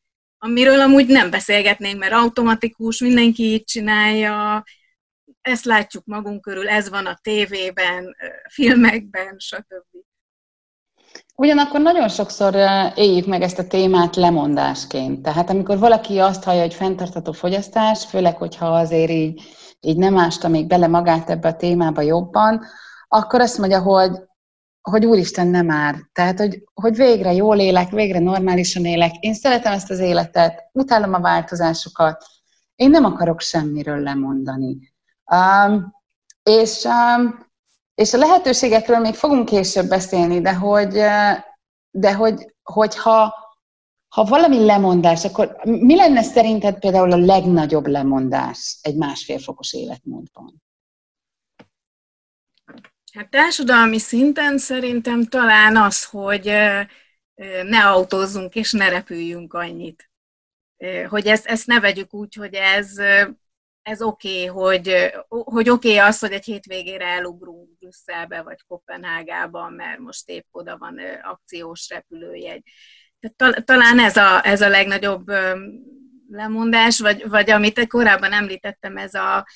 amiről 0.45 0.81
amúgy 0.81 1.07
nem 1.07 1.31
beszélgetnénk, 1.31 1.99
mert 1.99 2.13
automatikus, 2.13 3.01
mindenki 3.01 3.43
így 3.43 3.65
csinálja, 3.65 4.65
ezt 5.41 5.65
látjuk 5.65 6.05
magunk 6.07 6.41
körül, 6.41 6.69
ez 6.69 6.89
van 6.89 7.07
a 7.07 7.19
tévében, 7.23 8.17
filmekben, 8.49 9.35
stb. 9.39 9.85
Ugyanakkor 11.37 11.81
nagyon 11.81 12.09
sokszor 12.09 12.55
éljük 12.95 13.27
meg 13.27 13.43
ezt 13.43 13.59
a 13.59 13.67
témát 13.67 14.17
lemondásként. 14.17 15.23
Tehát 15.23 15.51
amikor 15.51 15.79
valaki 15.79 16.19
azt 16.19 16.45
hallja, 16.45 16.61
hogy 16.61 16.75
fenntartható 16.75 17.33
fogyasztás, 17.33 18.05
főleg, 18.05 18.37
hogyha 18.37 18.67
azért 18.67 19.11
így, 19.11 19.43
így 19.81 19.97
nem 19.97 20.19
ásta 20.19 20.49
még 20.49 20.67
bele 20.67 20.87
magát 20.87 21.31
ebbe 21.31 21.49
a 21.49 21.57
témába 21.57 22.01
jobban, 22.01 22.65
akkor 23.09 23.41
azt 23.41 23.59
mondja, 23.59 23.83
hogy 23.83 24.11
hogy 24.91 25.07
úristen 25.07 25.47
nem 25.47 25.67
már. 25.67 25.97
Tehát, 26.13 26.39
hogy, 26.39 26.65
hogy 26.75 26.97
végre 26.97 27.33
jól 27.33 27.59
élek, 27.59 27.91
végre 27.91 28.19
normálisan 28.19 28.85
élek. 28.85 29.15
Én 29.21 29.35
szeretem 29.35 29.73
ezt 29.73 29.91
az 29.91 29.99
életet, 29.99 30.69
utálom 30.73 31.15
a 31.15 31.21
változásokat. 31.21 32.25
Én 32.75 32.91
nem 32.91 33.05
akarok 33.05 33.41
semmiről 33.41 33.99
lemondani. 33.99 34.79
Um, 35.31 35.95
és, 36.43 36.85
um, 36.85 37.47
és 37.95 38.15
a 38.15 38.19
lehetőségekről 38.19 38.99
még 38.99 39.15
fogunk 39.15 39.45
később 39.45 39.89
beszélni, 39.89 40.41
de 40.41 40.55
hogy, 40.55 40.93
de 41.91 42.15
hogy, 42.15 42.55
hogyha 42.63 43.35
ha 44.09 44.25
valami 44.25 44.65
lemondás, 44.65 45.25
akkor 45.25 45.57
mi 45.65 45.97
lenne 45.97 46.23
szerinted 46.23 46.79
például 46.79 47.13
a 47.13 47.17
legnagyobb 47.17 47.87
lemondás 47.87 48.79
egy 48.83 48.97
másfél 48.97 49.39
fokos 49.39 49.73
életmódban? 49.73 50.64
Hát 53.15 53.31
társadalmi 53.31 53.99
szinten 53.99 54.59
szerintem 54.59 55.25
talán 55.25 55.77
az, 55.77 56.05
hogy 56.05 56.45
ne 57.65 57.87
autózzunk 57.87 58.55
és 58.55 58.73
ne 58.73 58.89
repüljünk 58.89 59.55
annyit. 59.55 60.11
Hogy 61.09 61.27
ezt, 61.27 61.47
ezt 61.47 61.67
ne 61.67 61.81
vegyük 61.81 62.15
úgy, 62.15 62.35
hogy 62.35 62.55
ez, 62.55 62.99
ez 63.83 64.03
oké, 64.03 64.49
okay, 64.49 64.63
hogy, 64.63 65.13
hogy 65.29 65.69
oké 65.69 65.89
okay 65.89 66.09
az, 66.09 66.19
hogy 66.19 66.33
egy 66.33 66.45
hétvégére 66.45 67.07
elugrunk 67.07 67.79
Brüsszelbe 67.79 68.43
vagy 68.43 68.59
Kopenhágában, 68.67 69.73
mert 69.73 69.99
most 69.99 70.29
épp 70.29 70.47
oda 70.51 70.79
van 70.79 70.99
akciós 71.23 71.89
repülőjegy. 71.89 72.63
Tehát 73.21 73.65
talán 73.65 73.99
ez 73.99 74.17
a, 74.17 74.47
ez 74.47 74.61
a 74.61 74.69
legnagyobb 74.69 75.27
lemondás, 76.29 77.01
vagy, 77.01 77.29
vagy 77.29 77.51
amit 77.51 77.87
korábban 77.87 78.33
említettem, 78.33 78.97
ez 78.97 79.15
a 79.15 79.47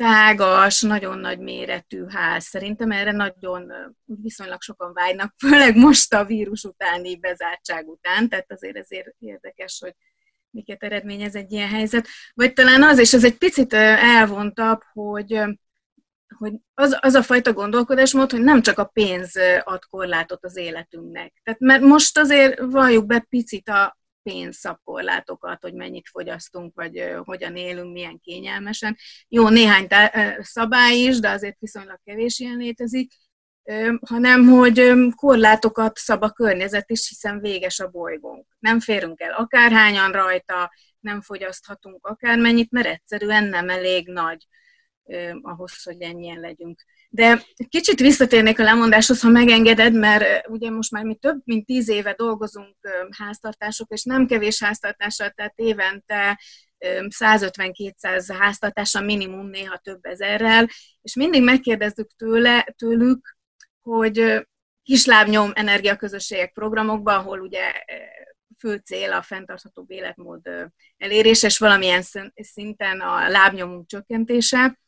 tágas, 0.00 0.82
nagyon 0.82 1.18
nagy 1.18 1.38
méretű 1.38 2.04
ház. 2.08 2.44
Szerintem 2.44 2.90
erre 2.90 3.12
nagyon 3.12 3.72
viszonylag 4.04 4.62
sokan 4.62 4.92
vágynak, 4.92 5.34
főleg 5.38 5.76
most 5.76 6.14
a 6.14 6.24
vírus 6.24 6.64
utáni 6.64 7.16
bezártság 7.16 7.88
után, 7.88 8.28
tehát 8.28 8.52
azért 8.52 8.76
ezért 8.76 9.14
érdekes, 9.18 9.78
hogy 9.80 9.94
miket 10.50 10.82
eredményez 10.82 11.34
egy 11.34 11.52
ilyen 11.52 11.68
helyzet. 11.68 12.06
Vagy 12.34 12.52
talán 12.52 12.82
az, 12.82 12.98
és 12.98 13.12
ez 13.12 13.24
egy 13.24 13.38
picit 13.38 13.72
elvontabb, 13.72 14.80
hogy, 14.92 15.40
hogy 16.38 16.52
az, 16.74 16.98
az 17.00 17.14
a 17.14 17.22
fajta 17.22 17.52
gondolkodásmód, 17.52 18.30
hogy 18.30 18.42
nem 18.42 18.62
csak 18.62 18.78
a 18.78 18.90
pénz 18.92 19.32
ad 19.64 19.84
korlátot 19.84 20.44
az 20.44 20.56
életünknek. 20.56 21.32
Tehát 21.42 21.60
mert 21.60 21.82
most 21.82 22.18
azért 22.18 22.60
valljuk 22.60 23.06
be 23.06 23.26
picit 23.28 23.68
a, 23.68 23.98
pénzszabkorlátokat, 24.22 25.62
hogy 25.62 25.74
mennyit 25.74 26.08
fogyasztunk, 26.08 26.74
vagy 26.74 27.14
hogyan 27.24 27.56
élünk, 27.56 27.92
milyen 27.92 28.20
kényelmesen. 28.22 28.96
Jó, 29.28 29.48
néhány 29.48 29.86
szabály 30.38 30.96
is, 30.96 31.18
de 31.18 31.30
azért 31.30 31.56
viszonylag 31.58 32.00
kevés 32.04 32.38
ilyen 32.38 32.56
létezik, 32.56 33.12
hanem 34.06 34.46
hogy 34.46 34.92
korlátokat 35.14 35.96
szab 35.96 36.22
a 36.22 36.30
környezet 36.30 36.90
is, 36.90 37.08
hiszen 37.08 37.40
véges 37.40 37.80
a 37.80 37.88
bolygónk. 37.88 38.46
Nem 38.58 38.80
férünk 38.80 39.20
el 39.20 39.32
akárhányan 39.32 40.12
rajta, 40.12 40.72
nem 41.00 41.20
fogyaszthatunk 41.20 42.06
akármennyit, 42.06 42.70
mert 42.70 42.86
egyszerűen 42.86 43.44
nem 43.44 43.68
elég 43.68 44.08
nagy 44.08 44.46
ahhoz, 45.42 45.82
hogy 45.82 46.00
ennyien 46.00 46.40
legyünk. 46.40 46.84
De 47.12 47.42
kicsit 47.68 48.00
visszatérnék 48.00 48.58
a 48.58 48.62
lemondáshoz, 48.62 49.20
ha 49.20 49.28
megengeded, 49.28 49.94
mert 49.94 50.48
ugye 50.48 50.70
most 50.70 50.90
már 50.90 51.04
mi 51.04 51.14
több 51.14 51.40
mint 51.44 51.66
tíz 51.66 51.88
éve 51.88 52.12
dolgozunk 52.12 52.76
háztartások, 53.18 53.90
és 53.90 54.04
nem 54.04 54.26
kevés 54.26 54.62
háztartással, 54.62 55.30
tehát 55.30 55.52
évente 55.56 56.40
150-200 56.78 58.34
háztartása 58.38 59.00
minimum, 59.00 59.46
néha 59.46 59.76
több 59.76 60.04
ezerrel, 60.04 60.68
és 61.02 61.14
mindig 61.14 61.42
megkérdezzük 61.42 62.10
tőle, 62.16 62.74
tőlük, 62.76 63.36
hogy 63.82 64.46
kislábnyom 64.82 65.50
energiaközösségek 65.54 66.52
programokban, 66.52 67.18
ahol 67.18 67.40
ugye 67.40 67.72
fő 68.58 68.82
cél 68.84 69.12
a 69.12 69.22
fenntartható 69.22 69.84
életmód 69.88 70.40
elérése, 70.96 71.46
és 71.46 71.58
valamilyen 71.58 72.02
szinten 72.34 73.00
a 73.00 73.28
lábnyomunk 73.28 73.88
csökkentése, 73.88 74.78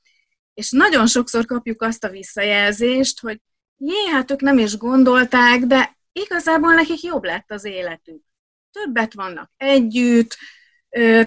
és 0.55 0.71
nagyon 0.71 1.07
sokszor 1.07 1.45
kapjuk 1.45 1.83
azt 1.83 2.05
a 2.05 2.09
visszajelzést, 2.09 3.21
hogy 3.21 3.41
jé, 3.77 4.07
hát 4.13 4.31
ők 4.31 4.41
nem 4.41 4.59
is 4.59 4.77
gondolták, 4.77 5.61
de 5.61 5.97
igazából 6.13 6.75
nekik 6.75 7.03
jobb 7.03 7.25
lett 7.25 7.51
az 7.51 7.65
életük. 7.65 8.23
Többet 8.71 9.15
vannak 9.15 9.51
együtt, 9.57 10.37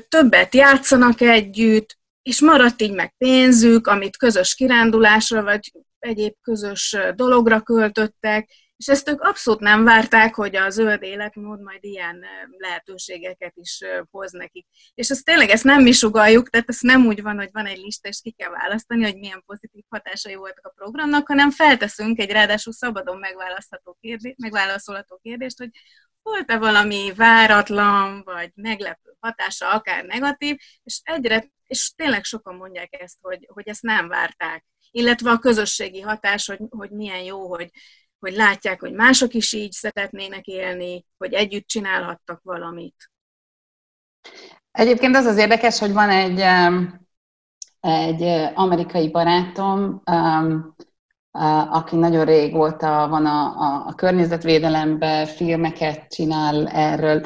többet 0.08 0.54
játszanak 0.54 1.22
együtt, 1.22 1.98
és 2.22 2.42
maradt 2.42 2.82
így 2.82 2.94
meg 2.94 3.14
pénzük, 3.18 3.88
amit 3.88 4.18
közös 4.18 4.56
kirándulásra 4.56 5.44
vagy 5.44 5.72
egyéb 6.00 6.34
közös 6.42 6.98
dologra 7.16 7.62
költöttek, 7.62 8.50
és 8.78 8.88
ezt 8.88 9.10
ők 9.10 9.22
abszolút 9.22 9.60
nem 9.60 9.84
várták, 9.84 10.36
hogy 10.36 10.56
a 10.56 10.70
zöld 10.70 11.04
életmód 11.04 11.62
majd 11.62 11.84
ilyen 11.84 12.26
lehetőségeket 12.58 13.54
is 13.56 13.82
hoz 14.12 14.32
nekik. 14.32 14.66
És 14.94 15.10
ezt 15.10 15.26
tényleg 15.26 15.50
ezt 15.50 15.64
nem 15.64 15.82
mi 15.82 15.92
sugaljuk, 15.92 16.50
tehát 16.50 16.70
ez 16.70 16.80
nem 16.82 17.06
úgy 17.06 17.22
van, 17.22 17.38
hogy 17.38 17.50
van 17.52 17.66
egy 17.66 17.78
lista, 17.78 18.08
és 18.08 18.20
ki 18.22 18.32
kell 18.32 18.50
választani, 18.50 19.04
hogy 19.04 19.18
milyen 19.18 19.44
pozitív 19.46 19.84
hatásai 19.90 20.36
voltak 20.36 20.66
a 20.66 20.74
programnak, 20.76 21.28
hanem 21.28 21.52
felteszünk 21.52 22.20
egy 22.20 22.32
ráadásul 22.32 22.74
szabadon 22.74 23.18
megválasztható 23.18 23.98
kérdést, 24.02 24.38
megválaszolható 24.38 25.20
kérdést, 25.24 25.58
hogy 25.58 25.70
volt-e 26.22 26.58
valami 26.58 27.14
váratlan, 27.16 28.22
vagy 28.24 28.52
meglepő 28.56 29.16
hatása, 29.20 29.70
akár 29.70 30.04
negatív, 30.04 30.58
és 30.84 31.00
egyre, 31.04 31.52
és 31.68 31.94
tényleg 31.96 32.24
sokan 32.24 32.56
mondják 32.56 33.02
ezt, 33.02 33.18
hogy, 33.22 33.48
hogy 33.54 33.68
ezt 33.68 33.82
nem 33.82 34.08
várták. 34.08 34.66
Illetve 34.92 35.30
a 35.32 35.40
közösségi 35.40 36.02
hatás, 36.02 36.46
hogy, 36.46 36.60
hogy 36.70 36.90
milyen 36.90 37.24
jó, 37.24 37.48
hogy, 37.48 37.70
hogy 38.26 38.36
látják, 38.36 38.80
hogy 38.80 38.94
mások 38.94 39.34
is 39.34 39.54
így 39.54 39.72
szeretnének 39.72 40.46
élni, 40.46 41.06
hogy 41.18 41.34
együtt 41.34 41.68
csinálhattak 41.68 42.40
valamit. 42.44 43.12
Egyébként 44.72 45.16
az 45.16 45.26
az 45.26 45.38
érdekes, 45.38 45.80
hogy 45.80 45.94
van 45.94 46.10
egy, 46.10 46.40
egy 47.80 48.52
amerikai 48.56 49.10
barátom, 49.10 50.02
aki 51.70 51.96
nagyon 51.96 52.26
régóta 52.26 53.08
van 53.10 53.26
a, 53.26 53.46
a, 53.46 53.88
a 53.88 53.94
környezetvédelemben, 53.94 55.26
filmeket 55.26 56.08
csinál 56.08 56.68
erről, 56.68 57.26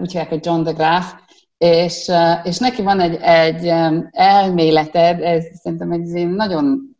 úgy 0.00 0.10
hívják, 0.12 0.28
hogy 0.28 0.46
John 0.46 0.62
de 0.62 0.72
Graaf, 0.72 1.14
és, 1.58 2.10
és 2.42 2.58
neki 2.58 2.82
van 2.82 3.00
egy, 3.00 3.18
egy 3.20 3.66
elméleted, 4.10 5.20
ez 5.20 5.44
szerintem 5.62 5.90
egy 5.90 6.28
nagyon 6.28 6.96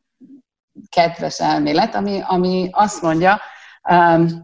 kedves 0.89 1.41
elmélet, 1.41 1.95
ami, 1.95 2.21
ami 2.27 2.69
azt 2.73 3.03
mondja, 3.03 3.41
um, 3.91 4.43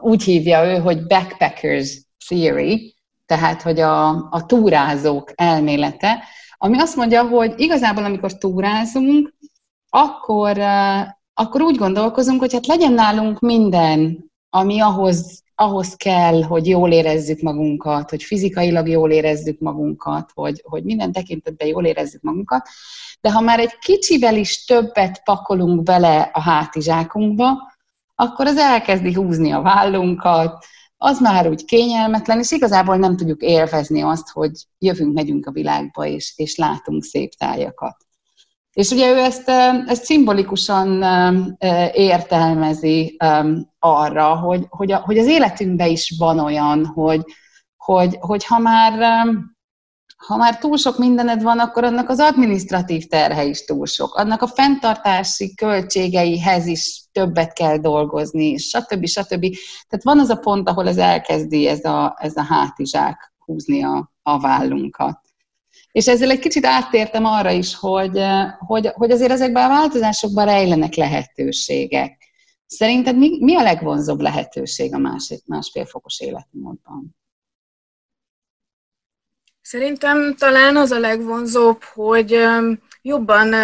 úgy 0.00 0.22
hívja 0.22 0.64
ő, 0.64 0.78
hogy 0.78 1.06
backpackers 1.06 2.00
theory, 2.26 2.94
tehát 3.26 3.62
hogy 3.62 3.80
a, 3.80 4.08
a 4.08 4.46
túrázók 4.46 5.32
elmélete, 5.34 6.22
ami 6.56 6.78
azt 6.78 6.96
mondja, 6.96 7.22
hogy 7.26 7.54
igazából 7.56 8.04
amikor 8.04 8.38
túrázunk, 8.38 9.34
akkor, 9.88 10.58
uh, 10.58 11.00
akkor 11.34 11.62
úgy 11.62 11.76
gondolkozunk, 11.76 12.40
hogy 12.40 12.52
hát 12.52 12.66
legyen 12.66 12.92
nálunk 12.92 13.40
minden, 13.40 14.30
ami 14.50 14.80
ahhoz, 14.80 15.42
ahhoz 15.54 15.94
kell, 15.94 16.42
hogy 16.42 16.66
jól 16.68 16.92
érezzük 16.92 17.40
magunkat, 17.40 18.10
hogy 18.10 18.22
fizikailag 18.22 18.88
jól 18.88 19.10
érezzük 19.10 19.60
magunkat, 19.60 20.30
hogy, 20.34 20.62
hogy 20.64 20.84
minden 20.84 21.12
tekintetben 21.12 21.68
jól 21.68 21.84
érezzük 21.84 22.22
magunkat, 22.22 22.68
de 23.20 23.30
ha 23.30 23.40
már 23.40 23.58
egy 23.58 23.78
kicsivel 23.78 24.36
is 24.36 24.64
többet 24.64 25.22
pakolunk 25.24 25.82
bele 25.82 26.30
a 26.32 26.40
hátizsákunkba, 26.40 27.72
akkor 28.14 28.46
az 28.46 28.56
elkezdi 28.56 29.12
húzni 29.12 29.52
a 29.52 29.60
vállunkat, 29.60 30.64
az 30.96 31.20
már 31.20 31.48
úgy 31.48 31.64
kényelmetlen, 31.64 32.38
és 32.38 32.50
igazából 32.50 32.96
nem 32.96 33.16
tudjuk 33.16 33.42
élvezni 33.42 34.02
azt, 34.02 34.30
hogy 34.30 34.50
jövünk, 34.78 35.14
megyünk 35.14 35.46
a 35.46 35.50
világba, 35.50 36.06
és, 36.06 36.32
és 36.36 36.56
látunk 36.56 37.04
szép 37.04 37.32
tájakat. 37.32 37.96
És 38.72 38.90
ugye 38.90 39.10
ő 39.10 39.18
ezt, 39.18 39.48
ezt 39.86 40.04
szimbolikusan 40.04 41.02
értelmezi 41.92 43.16
arra, 43.78 44.36
hogy, 44.36 44.66
hogy, 44.68 44.92
a, 44.92 44.96
hogy 44.98 45.18
az 45.18 45.26
életünkben 45.26 45.88
is 45.88 46.14
van 46.18 46.38
olyan, 46.38 46.86
hogy, 46.86 47.24
hogy, 47.76 48.16
hogy 48.20 48.44
ha 48.44 48.58
már 48.58 49.26
ha 50.26 50.36
már 50.36 50.58
túl 50.58 50.76
sok 50.76 50.98
mindened 50.98 51.42
van, 51.42 51.58
akkor 51.58 51.84
annak 51.84 52.08
az 52.08 52.18
administratív 52.18 53.06
terhe 53.06 53.44
is 53.44 53.64
túl 53.64 53.86
sok. 53.86 54.14
Annak 54.14 54.42
a 54.42 54.46
fenntartási 54.46 55.54
költségeihez 55.54 56.66
is 56.66 57.02
többet 57.12 57.52
kell 57.52 57.76
dolgozni, 57.76 58.56
stb. 58.56 59.06
stb. 59.06 59.40
Tehát 59.88 60.04
van 60.04 60.18
az 60.18 60.28
a 60.28 60.36
pont, 60.36 60.68
ahol 60.68 60.88
ez 60.88 60.96
elkezdi 60.96 61.66
ez 61.66 61.84
a, 61.84 62.16
ez 62.18 62.36
a 62.36 62.42
hátizsák 62.42 63.32
húzni 63.38 63.84
a, 63.84 64.12
a 64.22 64.40
vállunkat. 64.40 65.18
És 65.92 66.08
ezzel 66.08 66.30
egy 66.30 66.38
kicsit 66.38 66.66
áttértem 66.66 67.24
arra 67.24 67.50
is, 67.50 67.74
hogy, 67.74 68.22
hogy, 68.58 68.86
hogy 68.86 69.10
azért 69.10 69.30
ezekben 69.30 69.64
a 69.64 69.74
változásokban 69.74 70.44
rejlenek 70.44 70.94
lehetőségek. 70.94 72.18
Szerinted 72.66 73.16
mi, 73.16 73.38
mi 73.40 73.56
a 73.56 73.62
legvonzóbb 73.62 74.20
lehetőség 74.20 74.94
a 74.94 74.98
más, 74.98 75.34
másfélfokos 75.46 76.20
életmódban? 76.20 77.18
Szerintem 79.70 80.34
talán 80.34 80.76
az 80.76 80.90
a 80.90 80.98
legvonzóbb, 80.98 81.82
hogy 81.82 82.44
jobban 83.02 83.54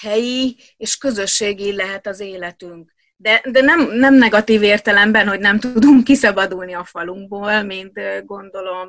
helyi 0.00 0.56
és 0.76 0.96
közösségi 0.96 1.74
lehet 1.74 2.06
az 2.06 2.20
életünk. 2.20 2.92
De, 3.16 3.42
de 3.50 3.60
nem, 3.60 3.90
nem 3.92 4.14
negatív 4.14 4.62
értelemben, 4.62 5.28
hogy 5.28 5.40
nem 5.40 5.58
tudunk 5.58 6.04
kiszabadulni 6.04 6.74
a 6.74 6.84
falunkból, 6.84 7.62
mint 7.62 8.00
gondolom 8.24 8.88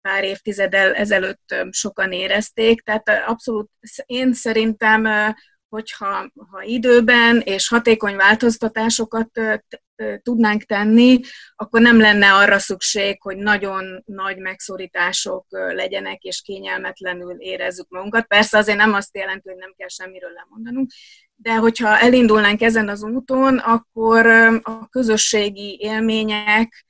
pár 0.00 0.24
évtizeddel 0.24 0.94
ezelőtt 0.94 1.54
sokan 1.70 2.12
érezték. 2.12 2.80
Tehát 2.80 3.08
abszolút 3.26 3.70
én 4.06 4.32
szerintem 4.32 5.06
hogyha 5.72 6.30
ha 6.50 6.62
időben 6.62 7.40
és 7.40 7.68
hatékony 7.68 8.16
változtatásokat 8.16 9.30
tudnánk 10.22 10.62
tenni, 10.62 11.20
akkor 11.54 11.80
nem 11.80 12.00
lenne 12.00 12.34
arra 12.34 12.58
szükség, 12.58 13.22
hogy 13.22 13.36
nagyon 13.36 14.02
nagy 14.04 14.38
megszorítások 14.38 15.46
legyenek, 15.50 16.22
és 16.22 16.40
kényelmetlenül 16.40 17.36
érezzük 17.38 17.88
magunkat. 17.88 18.26
Persze 18.26 18.58
azért 18.58 18.78
nem 18.78 18.94
azt 18.94 19.16
jelenti, 19.16 19.48
hogy 19.48 19.58
nem 19.58 19.74
kell 19.76 19.88
semmiről 19.88 20.32
lemondanunk, 20.32 20.90
de 21.34 21.54
hogyha 21.54 21.98
elindulnánk 21.98 22.60
ezen 22.62 22.88
az 22.88 23.02
úton, 23.02 23.58
akkor 23.58 24.26
a 24.62 24.88
közösségi 24.88 25.78
élmények 25.80 26.86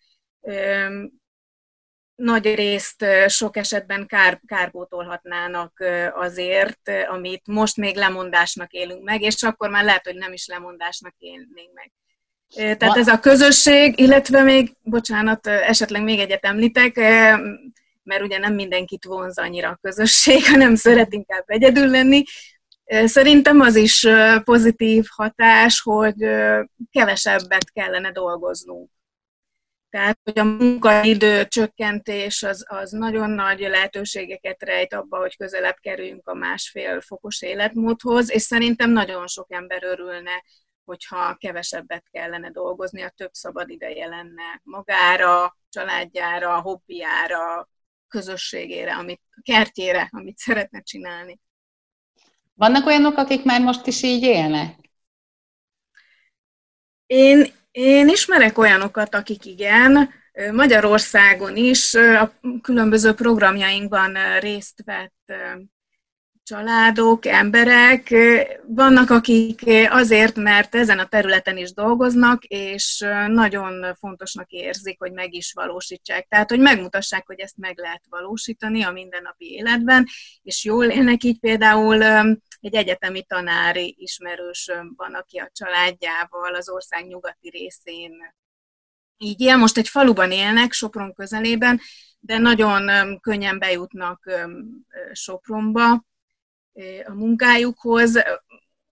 nagy 2.22 2.54
részt 2.54 3.04
sok 3.26 3.56
esetben 3.56 4.06
kár, 4.06 4.40
kárpótolhatnának 4.46 5.84
azért, 6.14 6.90
amit 7.08 7.46
most 7.46 7.76
még 7.76 7.96
lemondásnak 7.96 8.72
élünk 8.72 9.02
meg, 9.02 9.22
és 9.22 9.42
akkor 9.42 9.70
már 9.70 9.84
lehet, 9.84 10.06
hogy 10.06 10.16
nem 10.16 10.32
is 10.32 10.46
lemondásnak 10.46 11.14
élnénk 11.18 11.72
meg. 11.74 11.92
Tehát 12.78 12.96
ez 12.96 13.08
a 13.08 13.18
közösség, 13.18 13.98
illetve 13.98 14.42
még, 14.42 14.76
bocsánat, 14.82 15.46
esetleg 15.46 16.02
még 16.02 16.18
egyet 16.18 16.44
említek, 16.44 16.96
mert 18.02 18.22
ugye 18.22 18.38
nem 18.38 18.54
mindenkit 18.54 19.04
vonz 19.04 19.38
annyira 19.38 19.68
a 19.68 19.78
közösség, 19.82 20.46
hanem 20.50 20.74
szeret 20.74 21.12
inkább 21.12 21.44
egyedül 21.46 21.86
lenni. 21.86 22.22
Szerintem 23.04 23.60
az 23.60 23.76
is 23.76 24.06
pozitív 24.44 25.04
hatás, 25.16 25.80
hogy 25.80 26.16
kevesebbet 26.90 27.72
kellene 27.72 28.12
dolgoznunk. 28.12 28.90
Tehát, 29.92 30.18
hogy 30.24 30.38
a 30.38 30.44
munkaidő 30.44 31.46
csökkentés 31.46 32.42
az, 32.42 32.64
az 32.68 32.90
nagyon 32.90 33.30
nagy 33.30 33.60
lehetőségeket 33.60 34.62
rejt 34.62 34.94
abba, 34.94 35.18
hogy 35.18 35.36
közelebb 35.36 35.76
kerüljünk 35.80 36.28
a 36.28 36.34
másfél 36.34 37.00
fokos 37.00 37.42
életmódhoz, 37.42 38.30
és 38.30 38.42
szerintem 38.42 38.90
nagyon 38.90 39.26
sok 39.26 39.52
ember 39.52 39.84
örülne, 39.84 40.44
hogyha 40.84 41.34
kevesebbet 41.34 42.04
kellene 42.10 42.50
dolgozni, 42.50 43.02
a 43.02 43.12
több 43.16 43.32
szabad 43.32 43.70
ideje 43.70 44.06
lenne 44.06 44.60
magára, 44.62 45.56
családjára, 45.68 46.60
hobbiára, 46.60 47.68
közösségére, 48.08 48.94
amit, 48.94 49.22
kertjére, 49.42 50.08
amit 50.12 50.38
szeretne 50.38 50.80
csinálni. 50.80 51.40
Vannak 52.54 52.86
olyanok, 52.86 53.16
akik 53.16 53.44
már 53.44 53.60
most 53.60 53.86
is 53.86 54.02
így 54.02 54.22
élnek? 54.22 54.90
Én, 57.06 57.60
én 57.72 58.08
ismerek 58.08 58.58
olyanokat, 58.58 59.14
akik 59.14 59.44
igen, 59.44 60.10
Magyarországon 60.52 61.56
is 61.56 61.94
a 61.94 62.32
különböző 62.62 63.12
programjainkban 63.14 64.38
részt 64.40 64.82
vett 64.84 65.32
családok, 66.44 67.26
emberek. 67.26 68.14
Vannak, 68.66 69.10
akik 69.10 69.62
azért, 69.88 70.36
mert 70.36 70.74
ezen 70.74 70.98
a 70.98 71.06
területen 71.06 71.56
is 71.56 71.72
dolgoznak, 71.72 72.44
és 72.44 73.04
nagyon 73.26 73.94
fontosnak 73.94 74.50
érzik, 74.50 74.98
hogy 74.98 75.12
meg 75.12 75.34
is 75.34 75.52
valósítsák. 75.52 76.26
Tehát, 76.28 76.50
hogy 76.50 76.60
megmutassák, 76.60 77.26
hogy 77.26 77.40
ezt 77.40 77.56
meg 77.56 77.78
lehet 77.78 78.02
valósítani 78.08 78.82
a 78.82 78.90
mindennapi 78.90 79.52
életben, 79.52 80.06
és 80.42 80.64
jól 80.64 80.84
élnek 80.84 81.24
így 81.24 81.38
például 81.38 82.02
egy 82.60 82.74
egyetemi 82.74 83.22
tanári 83.22 83.96
ismerősöm 83.98 84.92
van, 84.96 85.14
aki 85.14 85.38
a 85.38 85.50
családjával 85.52 86.54
az 86.54 86.68
ország 86.70 87.06
nyugati 87.06 87.48
részén 87.48 88.12
így 89.18 89.40
él. 89.40 89.56
Most 89.56 89.78
egy 89.78 89.88
faluban 89.88 90.30
élnek, 90.30 90.72
Sopron 90.72 91.14
közelében, 91.14 91.80
de 92.20 92.38
nagyon 92.38 92.90
könnyen 93.20 93.58
bejutnak 93.58 94.30
Sopronba, 95.12 96.10
a 97.04 97.12
munkájukhoz, 97.14 98.22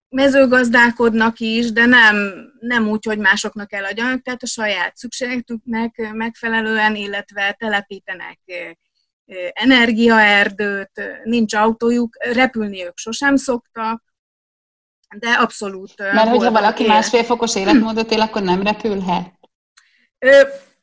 mezőgazdálkodnak 0.08 1.38
is, 1.38 1.72
de 1.72 1.86
nem, 1.86 2.16
nem 2.60 2.88
úgy, 2.88 3.04
hogy 3.04 3.18
másoknak 3.18 3.72
eladjanak, 3.72 4.22
tehát 4.22 4.42
a 4.42 4.46
saját 4.46 4.96
szükségletüknek 4.96 6.10
megfelelően, 6.12 6.94
illetve 6.94 7.52
telepítenek 7.58 8.38
energiaerdőt, 9.52 11.20
nincs 11.24 11.54
autójuk, 11.54 12.16
repülni 12.32 12.84
ők 12.84 12.98
sosem 12.98 13.36
szoktak, 13.36 14.02
de 15.16 15.30
abszolút... 15.30 15.98
Mert 15.98 16.28
hogyha 16.28 16.50
valaki 16.50 16.82
él. 16.82 16.88
másfél 16.88 17.24
fokos 17.24 17.56
életmódot 17.56 18.10
él, 18.10 18.20
akkor 18.20 18.42
nem 18.42 18.62
repülhet? 18.62 19.38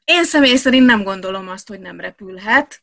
Én 0.03 0.23
személy 0.23 0.55
szerint 0.55 0.85
nem 0.85 1.03
gondolom 1.03 1.49
azt, 1.49 1.67
hogy 1.67 1.79
nem 1.79 1.99
repülhet 1.99 2.81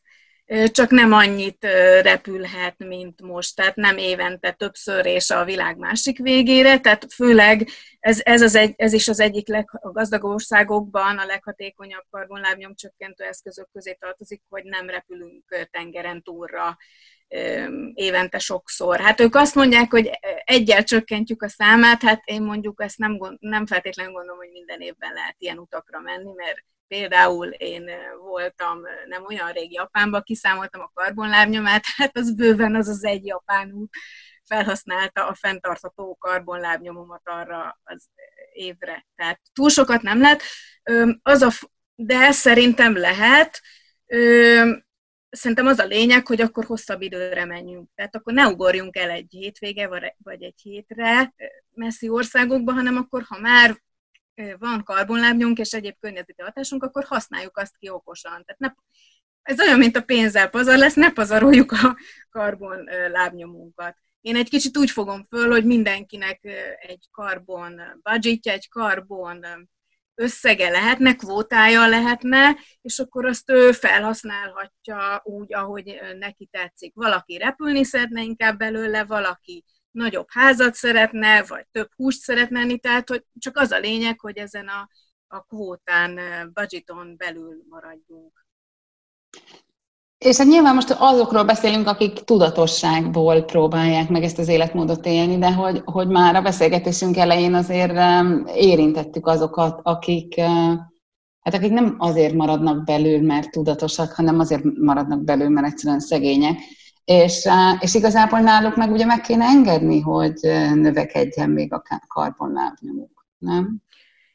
csak 0.71 0.89
nem 0.89 1.11
annyit 1.13 1.63
repülhet, 2.01 2.75
mint 2.77 3.21
most, 3.21 3.55
tehát 3.55 3.75
nem 3.75 3.97
évente 3.97 4.51
többször 4.51 5.05
és 5.05 5.29
a 5.29 5.43
világ 5.43 5.77
másik 5.77 6.17
végére, 6.17 6.79
tehát 6.79 7.13
főleg 7.13 7.69
ez, 7.99 8.19
ez, 8.23 8.41
az 8.41 8.55
egy, 8.55 8.73
ez 8.77 8.93
is 8.93 9.07
az 9.07 9.19
egyik 9.19 9.47
leggazdag 9.47 10.23
országokban 10.23 11.17
a 11.17 11.25
leghatékonyabb 11.25 12.03
karbonlábnyom 12.09 12.75
csökkentő 12.75 13.23
eszközök 13.23 13.69
közé 13.73 13.97
tartozik, 13.99 14.41
hogy 14.49 14.63
nem 14.63 14.89
repülünk 14.89 15.67
tengeren 15.71 16.21
túlra 16.21 16.77
évente 17.93 18.39
sokszor. 18.39 18.99
Hát 18.99 19.19
ők 19.19 19.35
azt 19.35 19.55
mondják, 19.55 19.91
hogy 19.91 20.09
egyel 20.43 20.83
csökkentjük 20.83 21.43
a 21.43 21.49
számát, 21.49 22.01
hát 22.01 22.21
én 22.25 22.41
mondjuk 22.41 22.81
ezt 22.81 22.97
nem, 22.97 23.17
nem 23.39 23.65
feltétlenül 23.65 24.13
gondolom, 24.13 24.37
hogy 24.37 24.51
minden 24.51 24.79
évben 24.79 25.13
lehet 25.13 25.35
ilyen 25.37 25.57
utakra 25.57 25.99
menni, 25.99 26.31
mert 26.35 26.63
Például 26.95 27.47
én 27.47 27.89
voltam 28.19 28.81
nem 29.07 29.25
olyan 29.25 29.51
rég 29.51 29.71
Japánban, 29.71 30.23
kiszámoltam 30.23 30.81
a 30.81 30.91
karbonlábnyomát, 30.93 31.83
hát 31.97 32.17
az 32.17 32.35
bőven 32.35 32.75
az 32.75 32.87
az 32.87 33.03
egy 33.03 33.25
japán 33.25 33.71
út 33.71 33.93
felhasználta 34.43 35.27
a 35.27 35.33
fenntartható 35.33 36.15
karbonlábnyomomat 36.15 37.21
arra 37.23 37.79
az 37.83 38.09
évre. 38.53 39.05
Tehát 39.15 39.41
túl 39.53 39.69
sokat 39.69 40.01
nem 40.01 40.21
lehet, 40.21 40.41
az 41.21 41.41
a, 41.41 41.49
de 41.95 42.31
szerintem 42.31 42.97
lehet. 42.97 43.61
Szerintem 45.29 45.67
az 45.67 45.79
a 45.79 45.85
lényeg, 45.85 46.27
hogy 46.27 46.41
akkor 46.41 46.65
hosszabb 46.65 47.01
időre 47.01 47.45
menjünk. 47.45 47.89
Tehát 47.95 48.15
akkor 48.15 48.33
ne 48.33 48.47
ugorjunk 48.47 48.95
el 48.95 49.09
egy 49.09 49.27
hétvége 49.29 50.13
vagy 50.17 50.43
egy 50.43 50.59
hétre 50.61 51.33
messzi 51.73 52.09
országokba, 52.09 52.71
hanem 52.71 52.97
akkor, 52.97 53.23
ha 53.27 53.39
már 53.39 53.83
van 54.57 54.83
karbonlábnyunk 54.83 55.57
és 55.57 55.73
egyéb 55.73 55.95
környezeti 55.99 56.41
hatásunk, 56.41 56.83
akkor 56.83 57.03
használjuk 57.03 57.57
azt 57.57 57.77
ki 57.77 57.89
okosan. 57.89 58.31
Tehát 58.45 58.57
ne, 58.57 58.73
ez 59.41 59.59
olyan, 59.59 59.77
mint 59.77 59.95
a 59.95 60.01
pénzzel 60.01 60.49
pazar 60.49 60.77
lesz, 60.77 60.93
ne 60.93 61.11
pazaroljuk 61.11 61.71
a 61.71 61.97
karbon 62.29 62.83
lábnyomunkat. 63.11 63.97
Én 64.21 64.35
egy 64.35 64.49
kicsit 64.49 64.77
úgy 64.77 64.89
fogom 64.89 65.23
föl, 65.23 65.49
hogy 65.49 65.65
mindenkinek 65.65 66.39
egy 66.79 67.07
karbon 67.11 67.81
budgetja, 68.03 68.51
egy 68.51 68.69
karbon 68.69 69.45
összege 70.15 70.69
lehetne, 70.69 71.15
kvótája 71.15 71.87
lehetne, 71.87 72.57
és 72.81 72.99
akkor 72.99 73.25
azt 73.25 73.49
ő 73.49 73.71
felhasználhatja 73.71 75.21
úgy, 75.23 75.53
ahogy 75.53 75.99
neki 76.19 76.47
tetszik. 76.51 76.93
Valaki 76.95 77.37
repülni 77.37 77.83
szeretne 77.83 78.21
inkább 78.21 78.57
belőle, 78.57 79.03
valaki 79.03 79.63
nagyobb 79.95 80.27
házat 80.29 80.73
szeretne, 80.73 81.43
vagy 81.43 81.65
több 81.71 81.89
húst 81.95 82.19
szeretne 82.19 82.59
enni, 82.59 82.79
tehát 82.79 83.09
hogy 83.09 83.23
csak 83.39 83.57
az 83.57 83.71
a 83.71 83.79
lényeg, 83.79 84.19
hogy 84.19 84.37
ezen 84.37 84.67
a, 84.67 84.89
a 85.27 85.41
kvótán, 85.41 86.19
budgeton 86.53 87.15
belül 87.17 87.63
maradjunk. 87.69 88.45
És 90.17 90.37
hát 90.37 90.47
nyilván 90.47 90.75
most 90.75 90.95
azokról 90.99 91.43
beszélünk, 91.43 91.87
akik 91.87 92.13
tudatosságból 92.13 93.41
próbálják 93.41 94.09
meg 94.09 94.23
ezt 94.23 94.37
az 94.39 94.47
életmódot 94.47 95.05
élni, 95.05 95.37
de 95.37 95.53
hogy, 95.53 95.81
hogy 95.85 96.07
már 96.07 96.35
a 96.35 96.41
beszélgetésünk 96.41 97.17
elején 97.17 97.53
azért 97.53 97.93
érintettük 98.55 99.27
azokat, 99.27 99.79
akik, 99.83 100.39
hát 101.39 101.53
akik 101.53 101.71
nem 101.71 101.95
azért 101.97 102.33
maradnak 102.33 102.83
belül, 102.83 103.21
mert 103.21 103.51
tudatosak, 103.51 104.11
hanem 104.11 104.39
azért 104.39 104.63
maradnak 104.63 105.23
belül, 105.23 105.49
mert 105.49 105.67
egyszerűen 105.67 105.99
szegények. 105.99 106.59
És, 107.05 107.49
és 107.79 107.93
igazából 107.93 108.39
náluk 108.39 108.75
meg 108.75 108.91
ugye 108.91 109.05
meg 109.05 109.21
kéne 109.21 109.45
engedni, 109.45 109.99
hogy 109.99 110.39
növekedjen 110.73 111.49
még 111.49 111.73
a 111.73 111.83
karbonlábnyomuk, 112.07 113.27
nem? 113.37 113.83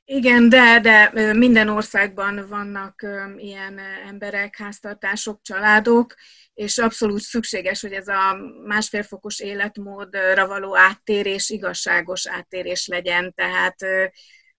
Igen, 0.04 0.48
de, 0.48 0.80
de 0.80 1.32
minden 1.32 1.68
országban 1.68 2.46
vannak 2.48 3.06
ilyen 3.36 3.78
emberek, 4.08 4.56
háztartások, 4.56 5.40
családok, 5.42 6.14
és 6.54 6.78
abszolút 6.78 7.20
szükséges, 7.20 7.80
hogy 7.80 7.92
ez 7.92 8.08
a 8.08 8.36
másfél 8.66 9.02
fokos 9.02 9.40
életmódra 9.40 10.46
való 10.46 10.76
áttérés 10.76 11.50
igazságos 11.50 12.28
áttérés 12.28 12.86
legyen. 12.86 13.32
Tehát 13.34 13.76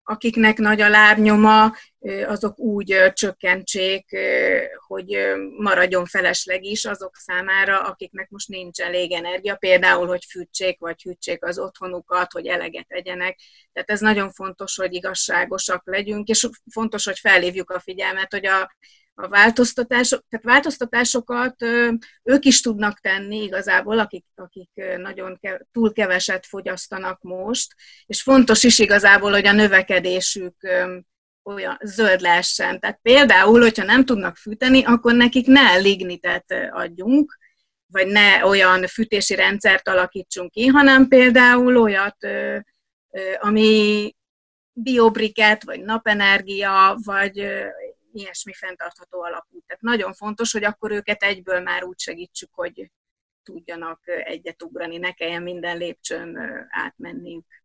akiknek 0.04 0.58
nagy 0.58 0.82
a 0.82 0.90
lábnyoma, 0.90 1.72
azok 2.28 2.60
úgy 2.60 3.12
csökkentsék, 3.14 4.18
hogy 4.88 5.18
maradjon 5.58 6.06
felesleg 6.06 6.64
is 6.64 6.86
azok 6.86 7.16
számára, 7.16 7.82
akiknek 7.82 8.30
most 8.30 8.48
nincs 8.48 8.80
elég 8.80 9.12
energia, 9.12 9.56
például, 9.56 10.08
hogy 10.08 10.26
fűtsék 10.30 10.80
vagy 10.80 11.02
hűtsék 11.02 11.46
az 11.46 11.60
otthonukat, 11.60 12.32
hogy 12.32 12.48
eleget 12.48 12.88
tegyenek. 12.88 13.40
Tehát 13.74 13.90
ez 13.90 14.00
nagyon 14.00 14.32
fontos, 14.32 14.76
hogy 14.76 14.94
igazságosak 14.94 15.82
legyünk, 15.86 16.28
és 16.28 16.50
fontos, 16.72 17.06
hogy 17.06 17.20
felhívjuk 17.20 17.70
a 17.70 17.80
figyelmet, 17.80 18.32
hogy 18.32 18.46
a 18.46 18.72
a 19.14 19.28
változtatások, 19.28 20.24
tehát 20.30 20.46
változtatásokat 20.46 21.62
ők 22.24 22.46
is 22.46 22.62
tudnak 22.62 23.00
tenni 23.00 23.44
igazából, 23.44 24.00
akik, 24.00 24.26
akik 24.36 24.70
nagyon 24.98 25.38
ke, 25.42 25.68
túl 25.72 25.94
keveset 25.94 26.46
fogyasztanak 26.46 27.22
most, 27.22 27.76
és 28.06 28.22
fontos 28.22 28.64
is 28.64 28.80
igazából, 28.80 29.32
hogy 29.32 29.46
a 29.46 29.52
növekedésük 29.52 30.56
olyan 31.44 31.78
zöld 31.82 32.22
lehessen. 32.22 32.80
Tehát 32.80 33.00
például, 33.02 33.62
hogyha 33.62 33.84
nem 33.84 34.06
tudnak 34.06 34.36
fűteni, 34.36 34.84
akkor 34.84 35.14
nekik 35.14 35.48
ne 35.48 35.78
lignitet 35.78 36.56
adjunk, 36.72 37.38
vagy 37.88 38.08
ne 38.08 38.46
olyan 38.46 38.88
fűtési 38.88 39.36
rendszert 39.36 39.88
alakítsunk 39.88 40.52
ki, 40.52 40.66
hanem 40.66 41.08
például 41.08 41.78
olyat, 41.78 42.18
ami 43.40 44.16
biobriket, 44.74 45.64
vagy 45.64 45.82
napenergia, 45.82 46.98
vagy 47.04 47.36
ilyesmi 48.14 48.54
fenntartható 48.54 49.22
alapú. 49.22 49.64
Tehát 49.68 49.82
nagyon 49.82 50.14
fontos, 50.14 50.52
hogy 50.52 50.64
akkor 50.64 50.92
őket 50.92 51.24
egyből 51.24 51.60
már 51.60 51.84
úgy 51.84 52.00
segítsük, 52.00 52.50
hogy 52.54 52.92
tudjanak 53.44 54.02
egyet 54.06 54.64
ugrani, 54.64 54.98
ne 54.98 55.12
kelljen 55.12 55.42
minden 55.42 55.78
lépcsőn 55.78 56.38
átmenniük. 56.70 57.61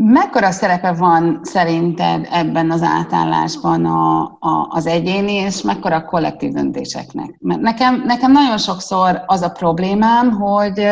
Mekkora 0.00 0.50
szerepe 0.50 0.92
van 0.92 1.40
szerinted 1.42 2.28
ebben 2.30 2.70
az 2.70 2.82
átállásban 2.82 3.84
a, 3.84 4.22
a, 4.22 4.66
az 4.68 4.86
egyéni, 4.86 5.32
és 5.32 5.62
mekkora 5.62 5.96
a 5.96 6.04
kollektív 6.04 6.52
döntéseknek? 6.52 7.34
Mert 7.38 7.60
nekem, 7.60 8.02
nekem 8.04 8.32
nagyon 8.32 8.58
sokszor 8.58 9.22
az 9.26 9.42
a 9.42 9.50
problémám, 9.50 10.30
hogy, 10.30 10.86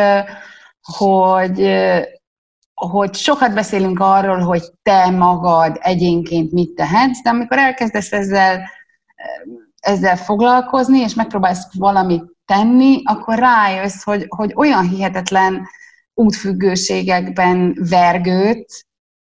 hogy, 0.97 1.75
hogy 2.73 3.13
sokat 3.15 3.53
beszélünk 3.53 3.99
arról, 3.99 4.39
hogy 4.39 4.61
te 4.83 5.09
magad 5.09 5.77
egyénként 5.81 6.51
mit 6.51 6.75
tehetsz, 6.75 7.21
de 7.21 7.29
amikor 7.29 7.57
elkezdesz 7.57 8.11
ezzel, 8.11 8.69
ezzel 9.79 10.15
foglalkozni, 10.15 10.99
és 10.99 11.13
megpróbálsz 11.13 11.67
valamit 11.73 12.23
tenni, 12.45 13.01
akkor 13.03 13.39
rájössz, 13.39 14.03
hogy, 14.03 14.25
hogy 14.27 14.53
olyan 14.55 14.89
hihetetlen 14.89 15.67
útfüggőségekben 16.13 17.77
vergőt, 17.89 18.85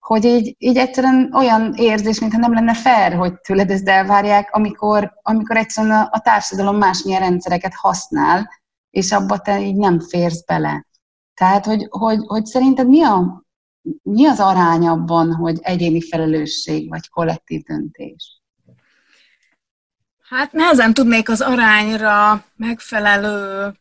hogy 0.06 0.26
így, 0.26 0.56
így 0.58 0.78
egyszerűen 0.78 1.34
olyan 1.34 1.74
érzés, 1.74 2.20
mintha 2.20 2.40
nem 2.40 2.54
lenne 2.54 2.74
fair, 2.74 3.14
hogy 3.14 3.40
tőled 3.40 3.70
ezt 3.70 3.88
elvárják, 3.88 4.56
amikor, 4.56 5.14
amikor 5.22 5.58
egyszerűen 5.58 5.96
a, 5.96 6.10
a 6.12 6.20
társadalom 6.20 6.78
másmilyen 6.78 7.20
rendszereket 7.20 7.74
használ, 7.76 8.50
és 8.90 9.12
abba 9.12 9.38
te 9.38 9.62
így 9.62 9.76
nem 9.76 10.00
férsz 10.00 10.44
bele. 10.46 10.88
Tehát, 11.34 11.66
hogy, 11.66 11.88
hogy, 11.90 12.20
hogy 12.26 12.46
szerinted 12.46 12.88
mi, 12.88 13.04
a, 13.04 13.46
mi 14.02 14.26
az 14.26 14.40
arány 14.40 14.88
abban, 14.88 15.34
hogy 15.34 15.60
egyéni 15.62 16.02
felelősség 16.02 16.90
vagy 16.90 17.10
kollektív 17.10 17.64
döntés? 17.64 18.42
Hát 20.30 20.52
nehezen 20.52 20.94
tudnék 20.94 21.30
az 21.30 21.42
arányra 21.42 22.46
megfelelő 22.56 23.72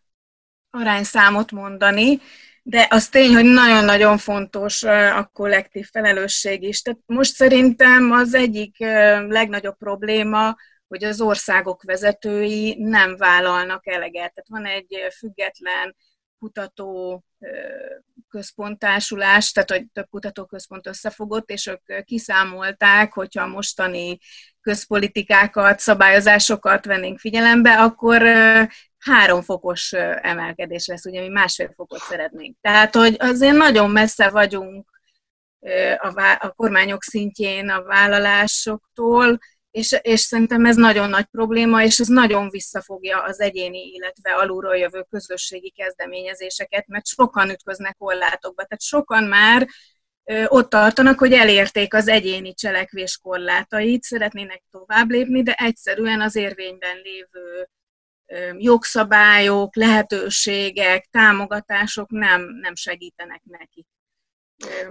arányszámot 0.70 1.52
mondani, 1.52 2.20
de 2.66 2.86
az 2.90 3.08
tény, 3.08 3.34
hogy 3.34 3.44
nagyon-nagyon 3.44 4.18
fontos 4.18 4.82
a 4.82 5.30
kollektív 5.32 5.88
felelősség 5.90 6.62
is. 6.62 6.82
Tehát 6.82 7.00
most 7.06 7.34
szerintem 7.34 8.10
az 8.12 8.34
egyik 8.34 8.78
legnagyobb 9.28 9.76
probléma, 9.76 10.56
hogy 10.86 11.04
az 11.04 11.20
országok 11.20 11.82
vezetői 11.82 12.76
nem 12.78 13.16
vállalnak 13.16 13.86
eleget. 13.86 14.34
Tehát 14.34 14.48
van 14.48 14.66
egy 14.66 14.96
független 15.16 15.96
kutató 16.38 17.22
központásulás, 18.28 19.52
tehát 19.52 19.70
hogy 19.70 19.86
több 19.92 20.08
kutatóközpont 20.10 20.86
összefogott, 20.86 21.50
és 21.50 21.66
ők 21.66 22.04
kiszámolták, 22.04 23.12
hogyha 23.12 23.42
a 23.42 23.46
mostani 23.46 24.18
közpolitikákat, 24.64 25.78
szabályozásokat 25.78 26.84
vennénk 26.84 27.18
figyelembe, 27.18 27.82
akkor 27.82 28.22
három 28.98 29.42
fokos 29.42 29.92
emelkedés 30.22 30.86
lesz, 30.86 31.04
ugye 31.04 31.20
mi 31.20 31.28
másfél 31.28 31.72
fokot 31.76 32.00
szeretnénk. 32.00 32.56
Tehát, 32.60 32.94
hogy 32.94 33.16
azért 33.18 33.56
nagyon 33.56 33.90
messze 33.90 34.30
vagyunk 34.30 34.90
a, 35.98 36.38
a 36.40 36.52
kormányok 36.56 37.02
szintjén 37.02 37.68
a 37.68 37.82
vállalásoktól, 37.82 39.38
és, 39.70 39.98
és 40.02 40.20
szerintem 40.20 40.64
ez 40.64 40.76
nagyon 40.76 41.08
nagy 41.08 41.24
probléma, 41.24 41.82
és 41.82 41.98
ez 41.98 42.06
nagyon 42.06 42.50
visszafogja 42.50 43.22
az 43.22 43.40
egyéni, 43.40 43.92
illetve 43.92 44.32
alulról 44.32 44.76
jövő 44.76 45.06
közösségi 45.10 45.70
kezdeményezéseket, 45.70 46.86
mert 46.86 47.06
sokan 47.06 47.50
ütköznek 47.50 47.96
korlátokba. 47.96 48.64
Tehát 48.64 48.82
sokan 48.82 49.24
már 49.24 49.68
ott 50.46 50.70
tartanak, 50.70 51.18
hogy 51.18 51.32
elérték 51.32 51.94
az 51.94 52.08
egyéni 52.08 52.54
cselekvés 52.54 53.18
korlátait, 53.22 54.02
szeretnének 54.02 54.62
tovább 54.70 55.10
lépni, 55.10 55.42
de 55.42 55.52
egyszerűen 55.52 56.20
az 56.20 56.36
érvényben 56.36 56.96
lévő 57.02 57.68
jogszabályok, 58.58 59.76
lehetőségek, 59.76 61.08
támogatások 61.10 62.10
nem, 62.10 62.42
nem 62.60 62.74
segítenek 62.74 63.42
nekik. 63.44 63.86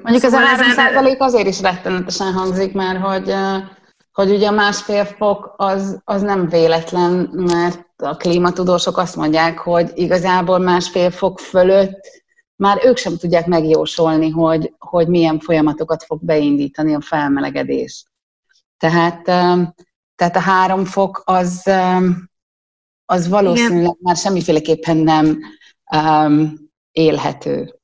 Mondjuk 0.01 0.23
szóval 0.23 0.41
ez 0.41 0.59
a 0.59 0.63
3 0.63 0.71
százalék 0.71 1.21
azért 1.21 1.47
is 1.47 1.61
rettenetesen 1.61 2.33
hangzik, 2.33 2.73
mert 2.73 2.99
hogy, 2.99 3.33
hogy 4.11 4.29
ugye 4.29 4.47
a 4.47 4.51
másfél 4.51 5.05
fok 5.05 5.53
az, 5.57 6.01
az 6.03 6.21
nem 6.21 6.49
véletlen, 6.49 7.29
mert 7.33 7.85
a 7.95 8.15
klímatudósok 8.15 8.97
azt 8.97 9.15
mondják, 9.15 9.57
hogy 9.57 9.91
igazából 9.93 10.59
másfél 10.59 11.11
fok 11.11 11.39
fölött 11.39 12.22
már 12.63 12.85
ők 12.85 12.97
sem 12.97 13.17
tudják 13.17 13.45
megjósolni, 13.45 14.29
hogy, 14.29 14.73
hogy 14.77 15.07
milyen 15.07 15.39
folyamatokat 15.39 16.03
fog 16.03 16.25
beindítani 16.25 16.93
a 16.93 17.01
felmelegedés. 17.01 18.05
Tehát, 18.77 19.23
tehát 20.15 20.35
a 20.35 20.39
három 20.39 20.85
fok 20.85 21.21
az, 21.25 21.71
az 23.05 23.27
valószínűleg 23.27 23.81
Igen. 23.81 23.97
már 23.99 24.15
semmiféleképpen 24.15 24.97
nem 24.97 25.37
um, 25.95 26.53
élhető. 26.91 27.79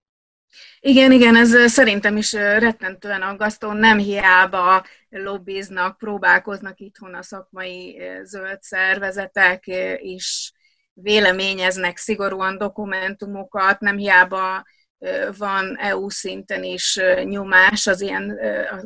Igen, 0.80 1.12
igen, 1.12 1.36
ez 1.36 1.72
szerintem 1.72 2.18
is 2.18 2.34
rettentően 2.34 3.22
aggasztó, 3.22 3.72
nem 3.72 3.98
hiába 3.98 4.86
lobbiznak, 5.10 5.98
próbálkoznak 5.98 6.80
itthon 6.80 7.14
a 7.14 7.22
szakmai 7.22 8.02
zöld 8.24 8.62
szervezetek 8.62 9.64
is, 9.98 10.54
véleményeznek 11.02 11.98
szigorúan 11.98 12.58
dokumentumokat, 12.58 13.80
nem 13.80 13.98
hiába 13.98 14.64
van 15.38 15.78
EU 15.78 16.10
szinten 16.10 16.64
is 16.64 17.00
nyomás 17.24 17.88
az 17.88 18.02
ilyen 18.02 18.40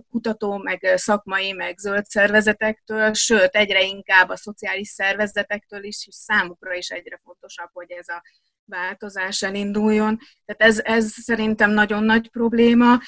kutató, 0.10 0.58
meg 0.58 0.94
szakmai, 0.96 1.52
meg 1.52 1.78
zöld 1.78 2.06
szervezetektől, 2.06 3.14
sőt, 3.14 3.56
egyre 3.56 3.84
inkább 3.84 4.30
a 4.30 4.38
szociális 4.38 4.88
szervezetektől 4.88 5.84
is, 5.84 6.08
és 6.08 6.16
számukra 6.16 6.74
is 6.74 6.90
egyre 6.90 7.20
fontosabb, 7.24 7.70
hogy 7.74 7.92
ez 7.92 8.08
a 8.08 8.22
változás 8.66 9.42
elinduljon. 9.42 10.20
Tehát 10.46 10.74
ez, 10.74 10.80
ez 10.84 11.12
szerintem 11.12 11.72
nagyon 11.72 12.04
nagy 12.04 12.30
probléma. 12.30 13.00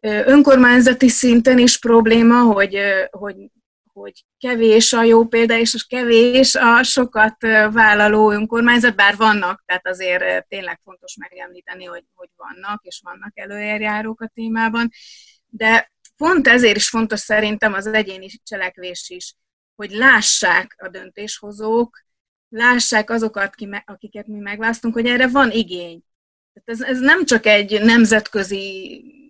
Önkormányzati 0.00 1.08
szinten 1.08 1.58
is 1.58 1.78
probléma, 1.78 2.42
hogy, 2.42 2.78
hogy 3.10 3.36
hogy 4.00 4.24
kevés 4.38 4.92
a 4.92 5.02
jó 5.02 5.26
példa, 5.26 5.58
és 5.58 5.86
kevés 5.88 6.54
a 6.54 6.82
sokat 6.82 7.36
vállaló 7.72 8.30
önkormányzat, 8.30 8.96
bár 8.96 9.16
vannak, 9.16 9.62
tehát 9.66 9.86
azért 9.86 10.48
tényleg 10.48 10.80
fontos 10.84 11.16
megemlíteni, 11.16 11.84
hogy, 11.84 12.04
hogy 12.14 12.28
vannak, 12.36 12.84
és 12.84 13.00
vannak 13.04 13.38
előérjárók 13.38 14.20
a 14.20 14.30
témában, 14.34 14.90
de 15.46 15.92
pont 16.16 16.48
ezért 16.48 16.76
is 16.76 16.88
fontos 16.88 17.20
szerintem 17.20 17.72
az 17.72 17.86
egyéni 17.86 18.28
cselekvés 18.44 19.08
is, 19.10 19.34
hogy 19.74 19.90
lássák 19.90 20.76
a 20.78 20.88
döntéshozók, 20.88 22.04
lássák 22.48 23.10
azokat, 23.10 23.54
akiket 23.84 24.26
mi 24.26 24.38
megválasztunk, 24.38 24.94
hogy 24.94 25.06
erre 25.06 25.28
van 25.28 25.50
igény. 25.50 26.02
Tehát 26.52 26.80
ez, 26.80 26.80
ez 26.80 27.00
nem 27.00 27.24
csak 27.24 27.46
egy 27.46 27.82
nemzetközi 27.82 29.25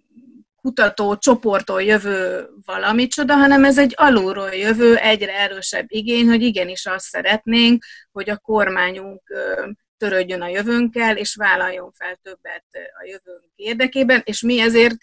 kutató 0.66 1.16
csoporttól 1.16 1.82
jövő 1.82 2.48
valamicsoda, 2.64 3.34
hanem 3.34 3.64
ez 3.64 3.78
egy 3.78 3.94
alulról 3.96 4.54
jövő, 4.54 4.96
egyre 4.96 5.38
erősebb 5.38 5.84
igény, 5.88 6.28
hogy 6.28 6.42
igenis 6.42 6.86
azt 6.86 7.04
szeretnénk, 7.04 7.84
hogy 8.12 8.30
a 8.30 8.38
kormányunk 8.38 9.22
törődjön 9.96 10.42
a 10.42 10.48
jövőnkkel, 10.48 11.16
és 11.16 11.34
vállaljon 11.34 11.92
fel 11.92 12.18
többet 12.22 12.64
a 12.72 13.04
jövőnk 13.04 13.52
érdekében, 13.54 14.22
és 14.24 14.42
mi 14.42 14.60
ezért 14.60 14.96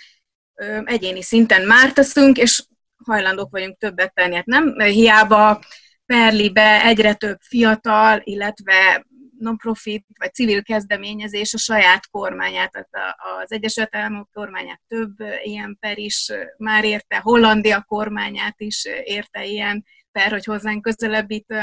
egyéni 0.83 1.21
szinten 1.21 1.65
már 1.65 1.93
teszünk, 1.93 2.37
és 2.37 2.63
hajlandók 3.05 3.51
vagyunk 3.51 3.77
többet 3.77 4.13
tenni. 4.13 4.35
Hát 4.35 4.45
nem 4.45 4.79
hiába 4.79 5.63
perli 6.05 6.49
be 6.51 6.83
egyre 6.85 7.13
több 7.13 7.37
fiatal, 7.41 8.21
illetve 8.23 9.05
non-profit 9.43 10.05
vagy 10.19 10.33
civil 10.33 10.63
kezdeményezés 10.63 11.53
a 11.53 11.57
saját 11.57 12.09
kormányát, 12.09 12.71
tehát 12.71 13.15
az 13.43 13.51
Egyesült 13.51 13.95
Államok 13.95 14.29
kormányát 14.33 14.81
több 14.87 15.19
ilyen 15.43 15.77
per 15.79 15.97
is 15.97 16.31
már 16.57 16.83
érte, 16.83 17.17
Hollandia 17.17 17.83
kormányát 17.87 18.59
is 18.59 18.85
érte 19.03 19.45
ilyen 19.45 19.85
per, 20.11 20.31
hogy 20.31 20.45
hozzánk 20.45 20.81
közelebbit 20.81 21.53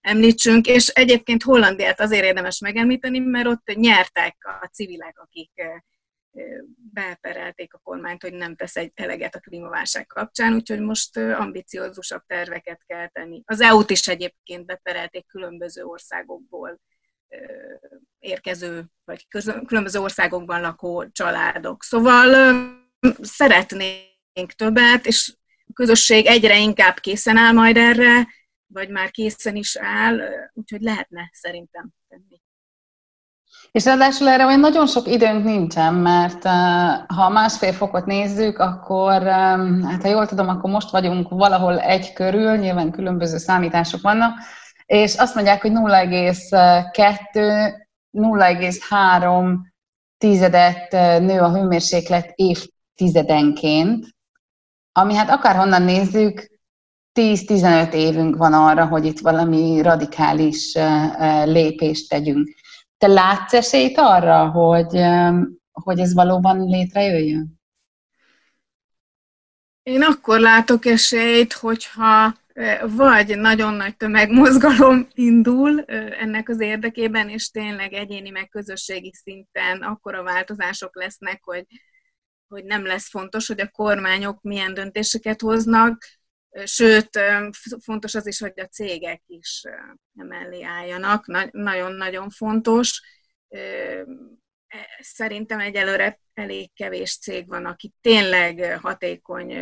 említsünk, 0.00 0.66
és 0.66 0.88
egyébként 0.88 1.42
Hollandiát 1.42 2.00
azért 2.00 2.24
érdemes 2.24 2.58
megemlíteni, 2.58 3.18
mert 3.18 3.46
ott 3.46 3.74
nyertek 3.74 4.36
a 4.62 4.66
civilek, 4.66 5.18
akik 5.18 5.50
beperelték 6.92 7.74
a 7.74 7.78
kormányt, 7.78 8.22
hogy 8.22 8.32
nem 8.32 8.56
tesz 8.56 8.76
egy 8.76 8.92
eleget 8.94 9.34
a 9.34 9.40
klímaválság 9.40 10.06
kapcsán, 10.06 10.54
úgyhogy 10.54 10.80
most 10.80 11.16
ambiciózusabb 11.16 12.22
terveket 12.26 12.82
kell 12.86 13.08
tenni. 13.08 13.42
Az 13.44 13.60
EU-t 13.60 13.90
is 13.90 14.08
egyébként 14.08 14.66
beperelték 14.66 15.26
különböző 15.26 15.82
országokból 15.82 16.80
érkező, 18.18 18.84
vagy 19.04 19.26
különböző 19.66 20.00
országokban 20.00 20.60
lakó 20.60 21.06
családok. 21.12 21.82
Szóval 21.82 22.58
szeretnénk 23.20 24.52
többet, 24.56 25.06
és 25.06 25.34
a 25.66 25.72
közösség 25.74 26.26
egyre 26.26 26.58
inkább 26.58 26.98
készen 26.98 27.36
áll 27.36 27.52
majd 27.52 27.76
erre, 27.76 28.28
vagy 28.66 28.88
már 28.88 29.10
készen 29.10 29.56
is 29.56 29.76
áll, 29.76 30.20
úgyhogy 30.52 30.80
lehetne 30.80 31.30
szerintem 31.32 31.88
tenni. 32.08 32.40
És 33.72 33.84
ráadásul 33.84 34.28
erre 34.28 34.46
olyan 34.46 34.60
nagyon 34.60 34.86
sok 34.86 35.06
időnk 35.06 35.44
nincsen, 35.44 35.94
mert 35.94 36.42
ha 37.06 37.28
másfél 37.28 37.72
fokot 37.72 38.06
nézzük, 38.06 38.58
akkor, 38.58 39.22
hát 39.22 40.02
ha 40.02 40.08
jól 40.08 40.26
tudom, 40.26 40.48
akkor 40.48 40.70
most 40.70 40.90
vagyunk 40.90 41.28
valahol 41.28 41.80
egy 41.80 42.12
körül, 42.12 42.56
nyilván 42.56 42.90
különböző 42.90 43.38
számítások 43.38 44.00
vannak, 44.00 44.38
és 44.90 45.14
azt 45.14 45.34
mondják, 45.34 45.62
hogy 45.62 45.70
0,2, 45.70 47.74
0,3 48.12 49.56
tizedet 50.18 50.90
nő 51.20 51.40
a 51.40 51.52
hőmérséklet 51.52 52.32
évtizedenként, 52.34 54.06
ami 54.92 55.14
hát 55.14 55.30
akárhonnan 55.30 55.82
nézzük, 55.82 56.60
10-15 57.20 57.92
évünk 57.92 58.36
van 58.36 58.52
arra, 58.52 58.86
hogy 58.86 59.04
itt 59.04 59.18
valami 59.18 59.82
radikális 59.82 60.72
lépést 61.44 62.08
tegyünk. 62.08 62.54
Te 62.98 63.06
látsz 63.06 63.52
esélyt 63.52 63.98
arra, 63.98 64.50
hogy, 64.50 65.00
hogy 65.72 65.98
ez 65.98 66.14
valóban 66.14 66.66
létrejöjjön? 66.66 67.60
Én 69.82 70.02
akkor 70.02 70.40
látok 70.40 70.86
esélyt, 70.86 71.52
hogyha 71.52 72.34
vagy 72.82 73.38
nagyon 73.38 73.74
nagy 73.74 73.96
tömegmozgalom 73.96 75.08
indul 75.14 75.84
ennek 75.84 76.48
az 76.48 76.60
érdekében, 76.60 77.28
és 77.28 77.50
tényleg 77.50 77.92
egyéni 77.92 78.30
meg 78.30 78.48
közösségi 78.48 79.12
szinten 79.22 79.82
akkora 79.82 80.22
változások 80.22 80.96
lesznek, 80.96 81.44
hogy, 81.44 81.64
hogy 82.48 82.64
nem 82.64 82.86
lesz 82.86 83.08
fontos, 83.08 83.46
hogy 83.46 83.60
a 83.60 83.68
kormányok 83.68 84.42
milyen 84.42 84.74
döntéseket 84.74 85.40
hoznak, 85.40 86.04
sőt, 86.64 87.18
fontos 87.84 88.14
az 88.14 88.26
is, 88.26 88.38
hogy 88.38 88.52
a 88.60 88.66
cégek 88.66 89.22
is 89.26 89.62
emellé 90.18 90.62
álljanak, 90.62 91.26
nagyon-nagyon 91.50 92.30
fontos. 92.30 93.02
E, 93.48 94.06
szerintem 94.98 95.58
egyelőre 95.60 96.20
elég 96.34 96.72
kevés 96.74 97.18
cég 97.18 97.46
van, 97.46 97.64
aki 97.64 97.92
tényleg 98.00 98.78
hatékony 98.80 99.52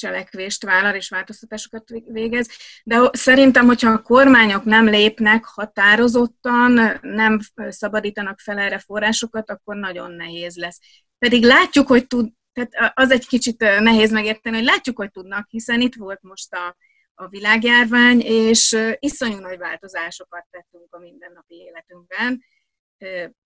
cselekvést 0.00 0.64
vállal 0.64 0.94
és 0.94 1.08
változtatásokat 1.08 1.84
végez, 2.06 2.48
de 2.84 3.10
szerintem, 3.12 3.66
hogyha 3.66 3.90
a 3.90 4.02
kormányok 4.02 4.64
nem 4.64 4.88
lépnek 4.88 5.44
határozottan, 5.44 6.98
nem 7.02 7.38
szabadítanak 7.68 8.40
fel 8.40 8.58
erre 8.58 8.78
forrásokat, 8.78 9.50
akkor 9.50 9.76
nagyon 9.76 10.12
nehéz 10.12 10.56
lesz. 10.56 10.80
Pedig 11.18 11.44
látjuk, 11.44 11.86
hogy 11.86 12.06
tud, 12.06 12.30
tehát 12.52 12.92
az 12.94 13.10
egy 13.10 13.26
kicsit 13.26 13.58
nehéz 13.58 14.10
megérteni, 14.10 14.56
hogy 14.56 14.64
látjuk, 14.64 14.96
hogy 14.96 15.10
tudnak, 15.10 15.46
hiszen 15.48 15.80
itt 15.80 15.94
volt 15.94 16.22
most 16.22 16.54
a, 16.54 16.76
a 17.14 17.28
világjárvány, 17.28 18.20
és 18.20 18.76
iszonyú 18.98 19.38
nagy 19.38 19.58
változásokat 19.58 20.46
tettünk 20.50 20.94
a 20.94 20.98
mindennapi 20.98 21.54
életünkben. 21.54 22.44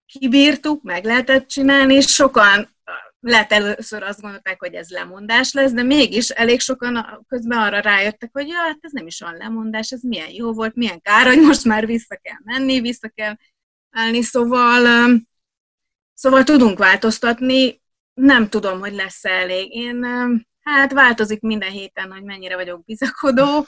Kibírtuk, 0.07 0.83
meg 0.83 1.05
lehetett 1.05 1.47
csinálni, 1.47 1.95
és 1.95 2.07
sokan 2.07 2.69
lehet 3.25 3.53
először 3.53 4.03
azt 4.03 4.21
gondolták, 4.21 4.61
hogy 4.61 4.75
ez 4.75 4.89
lemondás 4.89 5.53
lesz, 5.53 5.73
de 5.73 5.83
mégis 5.83 6.29
elég 6.29 6.61
sokan 6.61 7.25
közben 7.29 7.59
arra 7.59 7.81
rájöttek, 7.81 8.31
hogy 8.33 8.49
ja, 8.49 8.57
hát 8.57 8.79
ez 8.81 8.93
nem 8.93 9.07
is 9.07 9.21
olyan 9.21 9.37
lemondás, 9.37 9.91
ez 9.91 10.03
milyen 10.03 10.31
jó 10.31 10.53
volt, 10.53 10.75
milyen 10.75 11.01
kár, 11.01 11.27
hogy 11.27 11.41
most 11.51 11.65
már 11.65 11.87
vissza 11.87 12.17
kell 12.23 12.39
menni, 12.45 12.81
vissza 12.81 13.09
kell 13.09 13.37
állni, 13.91 14.23
szóval, 14.23 15.11
szóval 16.15 16.45
tudunk 16.45 16.79
változtatni, 16.79 17.83
nem 18.15 18.49
tudom, 18.49 18.81
hogy 18.81 18.93
lesz 18.93 19.25
elég. 19.25 19.75
Én, 19.75 20.05
hát 20.61 20.93
változik 20.93 21.41
minden 21.41 21.71
héten, 21.71 22.13
hogy 22.13 22.23
mennyire 22.23 22.55
vagyok 22.55 22.85
bizakodó. 22.85 23.67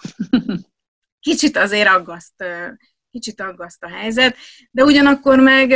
Kicsit 1.21 1.57
azért 1.57 1.89
aggaszt, 1.89 2.45
kicsit 3.11 3.41
aggaszt 3.41 3.83
a 3.83 3.89
helyzet, 3.89 4.37
de 4.71 4.85
ugyanakkor 4.85 5.41
meg 5.41 5.75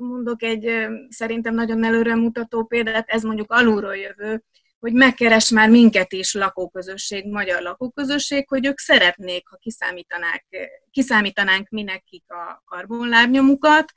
mondok 0.00 0.42
egy 0.42 0.86
szerintem 1.08 1.54
nagyon 1.54 1.84
előremutató 1.84 2.64
példát, 2.64 3.08
ez 3.08 3.22
mondjuk 3.22 3.52
alulról 3.52 3.96
jövő, 3.96 4.44
hogy 4.78 4.92
megkeres 4.92 5.50
már 5.50 5.70
minket 5.70 6.12
is 6.12 6.34
lakóközösség, 6.34 7.30
magyar 7.30 7.62
lakóközösség, 7.62 8.48
hogy 8.48 8.66
ők 8.66 8.78
szeretnék, 8.78 9.48
ha 9.48 9.56
kiszámítanák, 9.56 10.46
kiszámítanánk 10.90 11.68
mi 11.68 11.82
nekik 11.82 12.24
a 12.26 12.62
karbonlábnyomukat, 12.64 13.92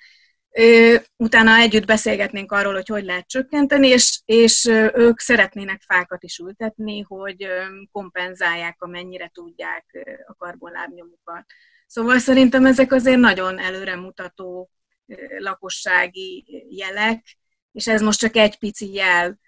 utána 1.18 1.56
együtt 1.56 1.86
beszélgetnénk 1.86 2.51
arról, 2.51 2.74
hogy 2.74 2.88
hogy 2.88 3.04
lehet 3.04 3.28
csökkenteni, 3.28 3.88
és, 3.88 4.22
és 4.26 4.66
ők 4.93 5.20
szeretnének 5.20 5.82
fákat 5.82 6.24
is 6.24 6.38
ültetni, 6.38 7.01
hogy 7.01 7.47
kompenzálják, 7.91 8.82
amennyire 8.82 9.30
tudják 9.34 9.86
a 10.28 10.34
karbonlábnyomukat. 10.34 11.45
Szóval 11.88 12.18
szerintem 12.18 12.66
ezek 12.66 12.91
azért 12.91 13.20
nagyon 13.20 13.60
előremutató 13.60 14.70
lakossági 15.39 16.45
jelek, 16.70 17.38
és 17.72 17.88
ez 17.88 18.01
most 18.01 18.20
csak 18.20 18.36
egy 18.36 18.58
pici 18.58 18.93
jel. 18.93 19.39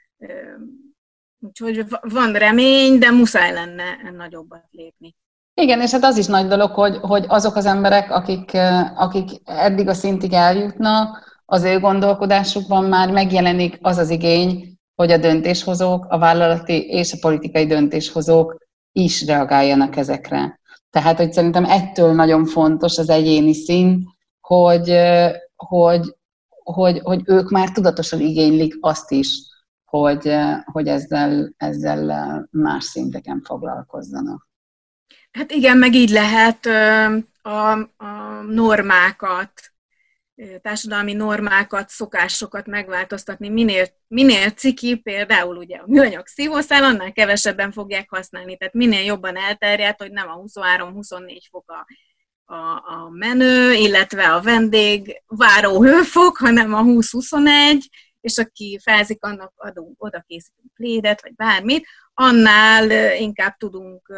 Úgyhogy 1.39 1.85
van 2.01 2.33
remény, 2.33 2.99
de 2.99 3.11
muszáj 3.11 3.53
lenne 3.53 4.11
nagyobbat 4.15 4.65
lépni. 4.71 5.15
Igen, 5.53 5.81
és 5.81 5.91
hát 5.91 6.03
az 6.03 6.17
is 6.17 6.25
nagy 6.25 6.47
dolog, 6.47 6.71
hogy, 6.71 6.97
hogy 7.01 7.25
azok 7.27 7.55
az 7.55 7.65
emberek, 7.65 8.11
akik, 8.11 8.51
akik 8.95 9.29
eddig 9.43 9.87
a 9.87 9.93
szintig 9.93 10.33
eljutnak, 10.33 11.33
az 11.45 11.63
ő 11.63 11.79
gondolkodásukban 11.79 12.85
már 12.85 13.11
megjelenik 13.11 13.77
az 13.81 13.97
az 13.97 14.09
igény, 14.09 14.77
hogy 14.95 15.11
a 15.11 15.17
döntéshozók, 15.17 16.05
a 16.09 16.17
vállalati 16.17 16.87
és 16.87 17.13
a 17.13 17.17
politikai 17.21 17.65
döntéshozók 17.65 18.57
is 18.91 19.25
reagáljanak 19.25 19.95
ezekre. 19.95 20.59
Tehát, 20.89 21.17
hogy 21.17 21.33
szerintem 21.33 21.65
ettől 21.65 22.13
nagyon 22.13 22.45
fontos 22.45 22.97
az 22.97 23.09
egyéni 23.09 23.53
szint, 23.53 24.07
hogy, 24.41 24.89
hogy, 25.67 26.15
hogy, 26.49 26.99
hogy 27.03 27.21
ők 27.25 27.49
már 27.49 27.71
tudatosan 27.71 28.19
igénylik 28.19 28.77
azt 28.79 29.11
is, 29.11 29.37
hogy, 29.85 30.35
hogy 30.71 30.87
ezzel, 30.87 31.53
ezzel 31.57 32.47
más 32.51 32.83
szinteken 32.83 33.41
foglalkozzanak. 33.41 34.47
Hát 35.31 35.51
igen, 35.51 35.77
meg 35.77 35.93
így 35.93 36.09
lehet 36.09 36.65
a, 37.41 37.71
a 37.97 38.41
normákat, 38.47 39.51
társadalmi 40.61 41.13
normákat, 41.13 41.89
szokásokat 41.89 42.65
megváltoztatni. 42.65 43.49
Minél, 43.49 43.87
minél 44.07 44.49
ciki, 44.49 44.95
például 44.95 45.57
ugye 45.57 45.77
a 45.77 45.83
műanyag 45.87 46.27
szívószál, 46.27 46.83
annál 46.83 47.11
kevesebben 47.11 47.71
fogják 47.71 48.09
használni. 48.09 48.57
Tehát 48.57 48.73
minél 48.73 49.03
jobban 49.03 49.37
elterjedt, 49.37 50.01
hogy 50.01 50.11
nem 50.11 50.29
a 50.29 50.41
23-24 50.41 51.39
fok 51.49 51.71
a 51.71 51.85
a, 52.45 52.55
a 52.93 53.09
menő, 53.11 53.73
illetve 53.73 54.33
a 54.33 54.41
vendég 54.41 55.21
váró 55.27 55.83
hőfok, 55.83 56.37
hanem 56.37 56.73
a 56.73 56.81
20-21, 56.81 57.81
és 58.21 58.37
aki 58.37 58.79
felzik, 58.83 59.23
annak 59.23 59.53
adunk, 59.55 60.03
oda 60.03 60.23
készítünk 60.27 60.73
plédet, 60.73 61.21
vagy 61.21 61.35
bármit, 61.35 61.87
annál 62.13 63.15
inkább 63.19 63.57
tudunk 63.57 64.13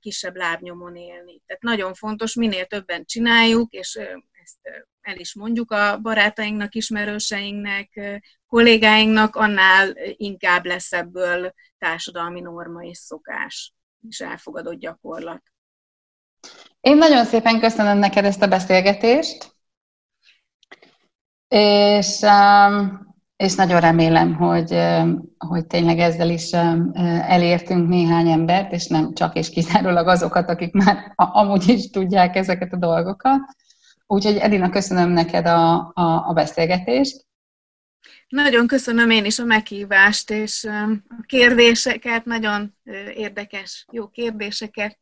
kisebb 0.00 0.36
lábnyomon 0.36 0.96
élni. 0.96 1.42
Tehát 1.46 1.62
nagyon 1.62 1.94
fontos, 1.94 2.34
minél 2.34 2.66
többen 2.66 3.04
csináljuk, 3.04 3.72
és 3.72 3.94
ezt 4.42 4.86
el 5.00 5.16
is 5.16 5.34
mondjuk 5.34 5.70
a 5.70 5.98
barátainknak, 5.98 6.74
ismerőseinknek, 6.74 8.00
kollégáinknak, 8.46 9.36
annál 9.36 9.96
inkább 10.16 10.64
lesz 10.64 10.92
ebből 10.92 11.54
társadalmi 11.78 12.40
norma 12.40 12.84
és 12.84 12.98
szokás, 12.98 13.74
és 14.08 14.20
elfogadott 14.20 14.78
gyakorlat. 14.78 15.42
Én 16.80 16.96
nagyon 16.96 17.24
szépen 17.24 17.60
köszönöm 17.60 17.98
neked 17.98 18.24
ezt 18.24 18.42
a 18.42 18.48
beszélgetést, 18.48 19.52
és, 21.48 22.20
um, 22.20 23.08
és 23.36 23.54
nagyon 23.54 23.80
remélem, 23.80 24.34
hogy, 24.34 24.72
um, 24.72 25.22
hogy 25.38 25.66
tényleg 25.66 25.98
ezzel 25.98 26.30
is 26.30 26.50
um, 26.50 26.90
elértünk 27.22 27.88
néhány 27.88 28.28
embert, 28.28 28.72
és 28.72 28.86
nem 28.86 29.14
csak 29.14 29.36
és 29.36 29.50
kizárólag 29.50 30.08
azokat, 30.08 30.48
akik 30.48 30.72
már 30.72 31.12
amúgy 31.14 31.68
is 31.68 31.90
tudják 31.90 32.36
ezeket 32.36 32.72
a 32.72 32.76
dolgokat. 32.76 33.40
Úgyhogy 34.06 34.36
Edina, 34.36 34.70
köszönöm 34.70 35.10
neked 35.10 35.46
a, 35.46 35.74
a, 35.94 36.28
a 36.28 36.32
beszélgetést. 36.32 37.26
Nagyon 38.28 38.66
köszönöm 38.66 39.10
én 39.10 39.24
is 39.24 39.38
a 39.38 39.44
meghívást, 39.44 40.30
és 40.30 40.64
a 40.64 41.24
kérdéseket, 41.26 42.24
nagyon 42.24 42.76
érdekes, 43.14 43.86
jó 43.92 44.08
kérdéseket. 44.08 44.98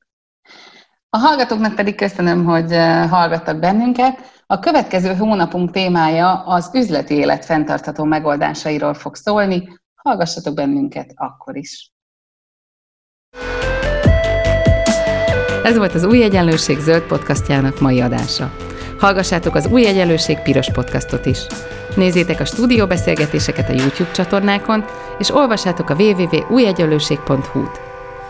A 1.10 1.18
hallgatóknak 1.18 1.74
pedig 1.74 1.94
köszönöm, 1.94 2.44
hogy 2.44 2.72
eh, 2.72 3.10
hallgattak 3.10 3.58
bennünket. 3.58 4.42
A 4.46 4.58
következő 4.58 5.14
hónapunk 5.14 5.70
témája 5.70 6.42
az 6.44 6.70
üzleti 6.74 7.14
élet 7.14 7.44
fenntartható 7.44 8.04
megoldásairól 8.04 8.94
fog 8.94 9.14
szólni. 9.14 9.68
Hallgassatok 9.94 10.54
bennünket 10.54 11.12
akkor 11.14 11.56
is. 11.56 11.92
Ez 15.64 15.76
volt 15.76 15.94
az 15.94 16.04
Új 16.04 16.22
Egyenlőség 16.22 16.78
zöld 16.78 17.02
podcastjának 17.02 17.80
mai 17.80 18.00
adása. 18.00 18.56
Hallgassátok 18.98 19.54
az 19.54 19.66
Új 19.66 19.86
Egyenlőség 19.86 20.38
piros 20.38 20.70
podcastot 20.72 21.26
is. 21.26 21.46
Nézzétek 21.96 22.40
a 22.40 22.44
stúdióbeszélgetéseket 22.44 23.68
a 23.68 23.72
YouTube 23.72 24.10
csatornákon, 24.10 24.84
és 25.18 25.30
olvassátok 25.30 25.90
a 25.90 25.94
www.újegyenlőség.hu-t. 25.94 27.87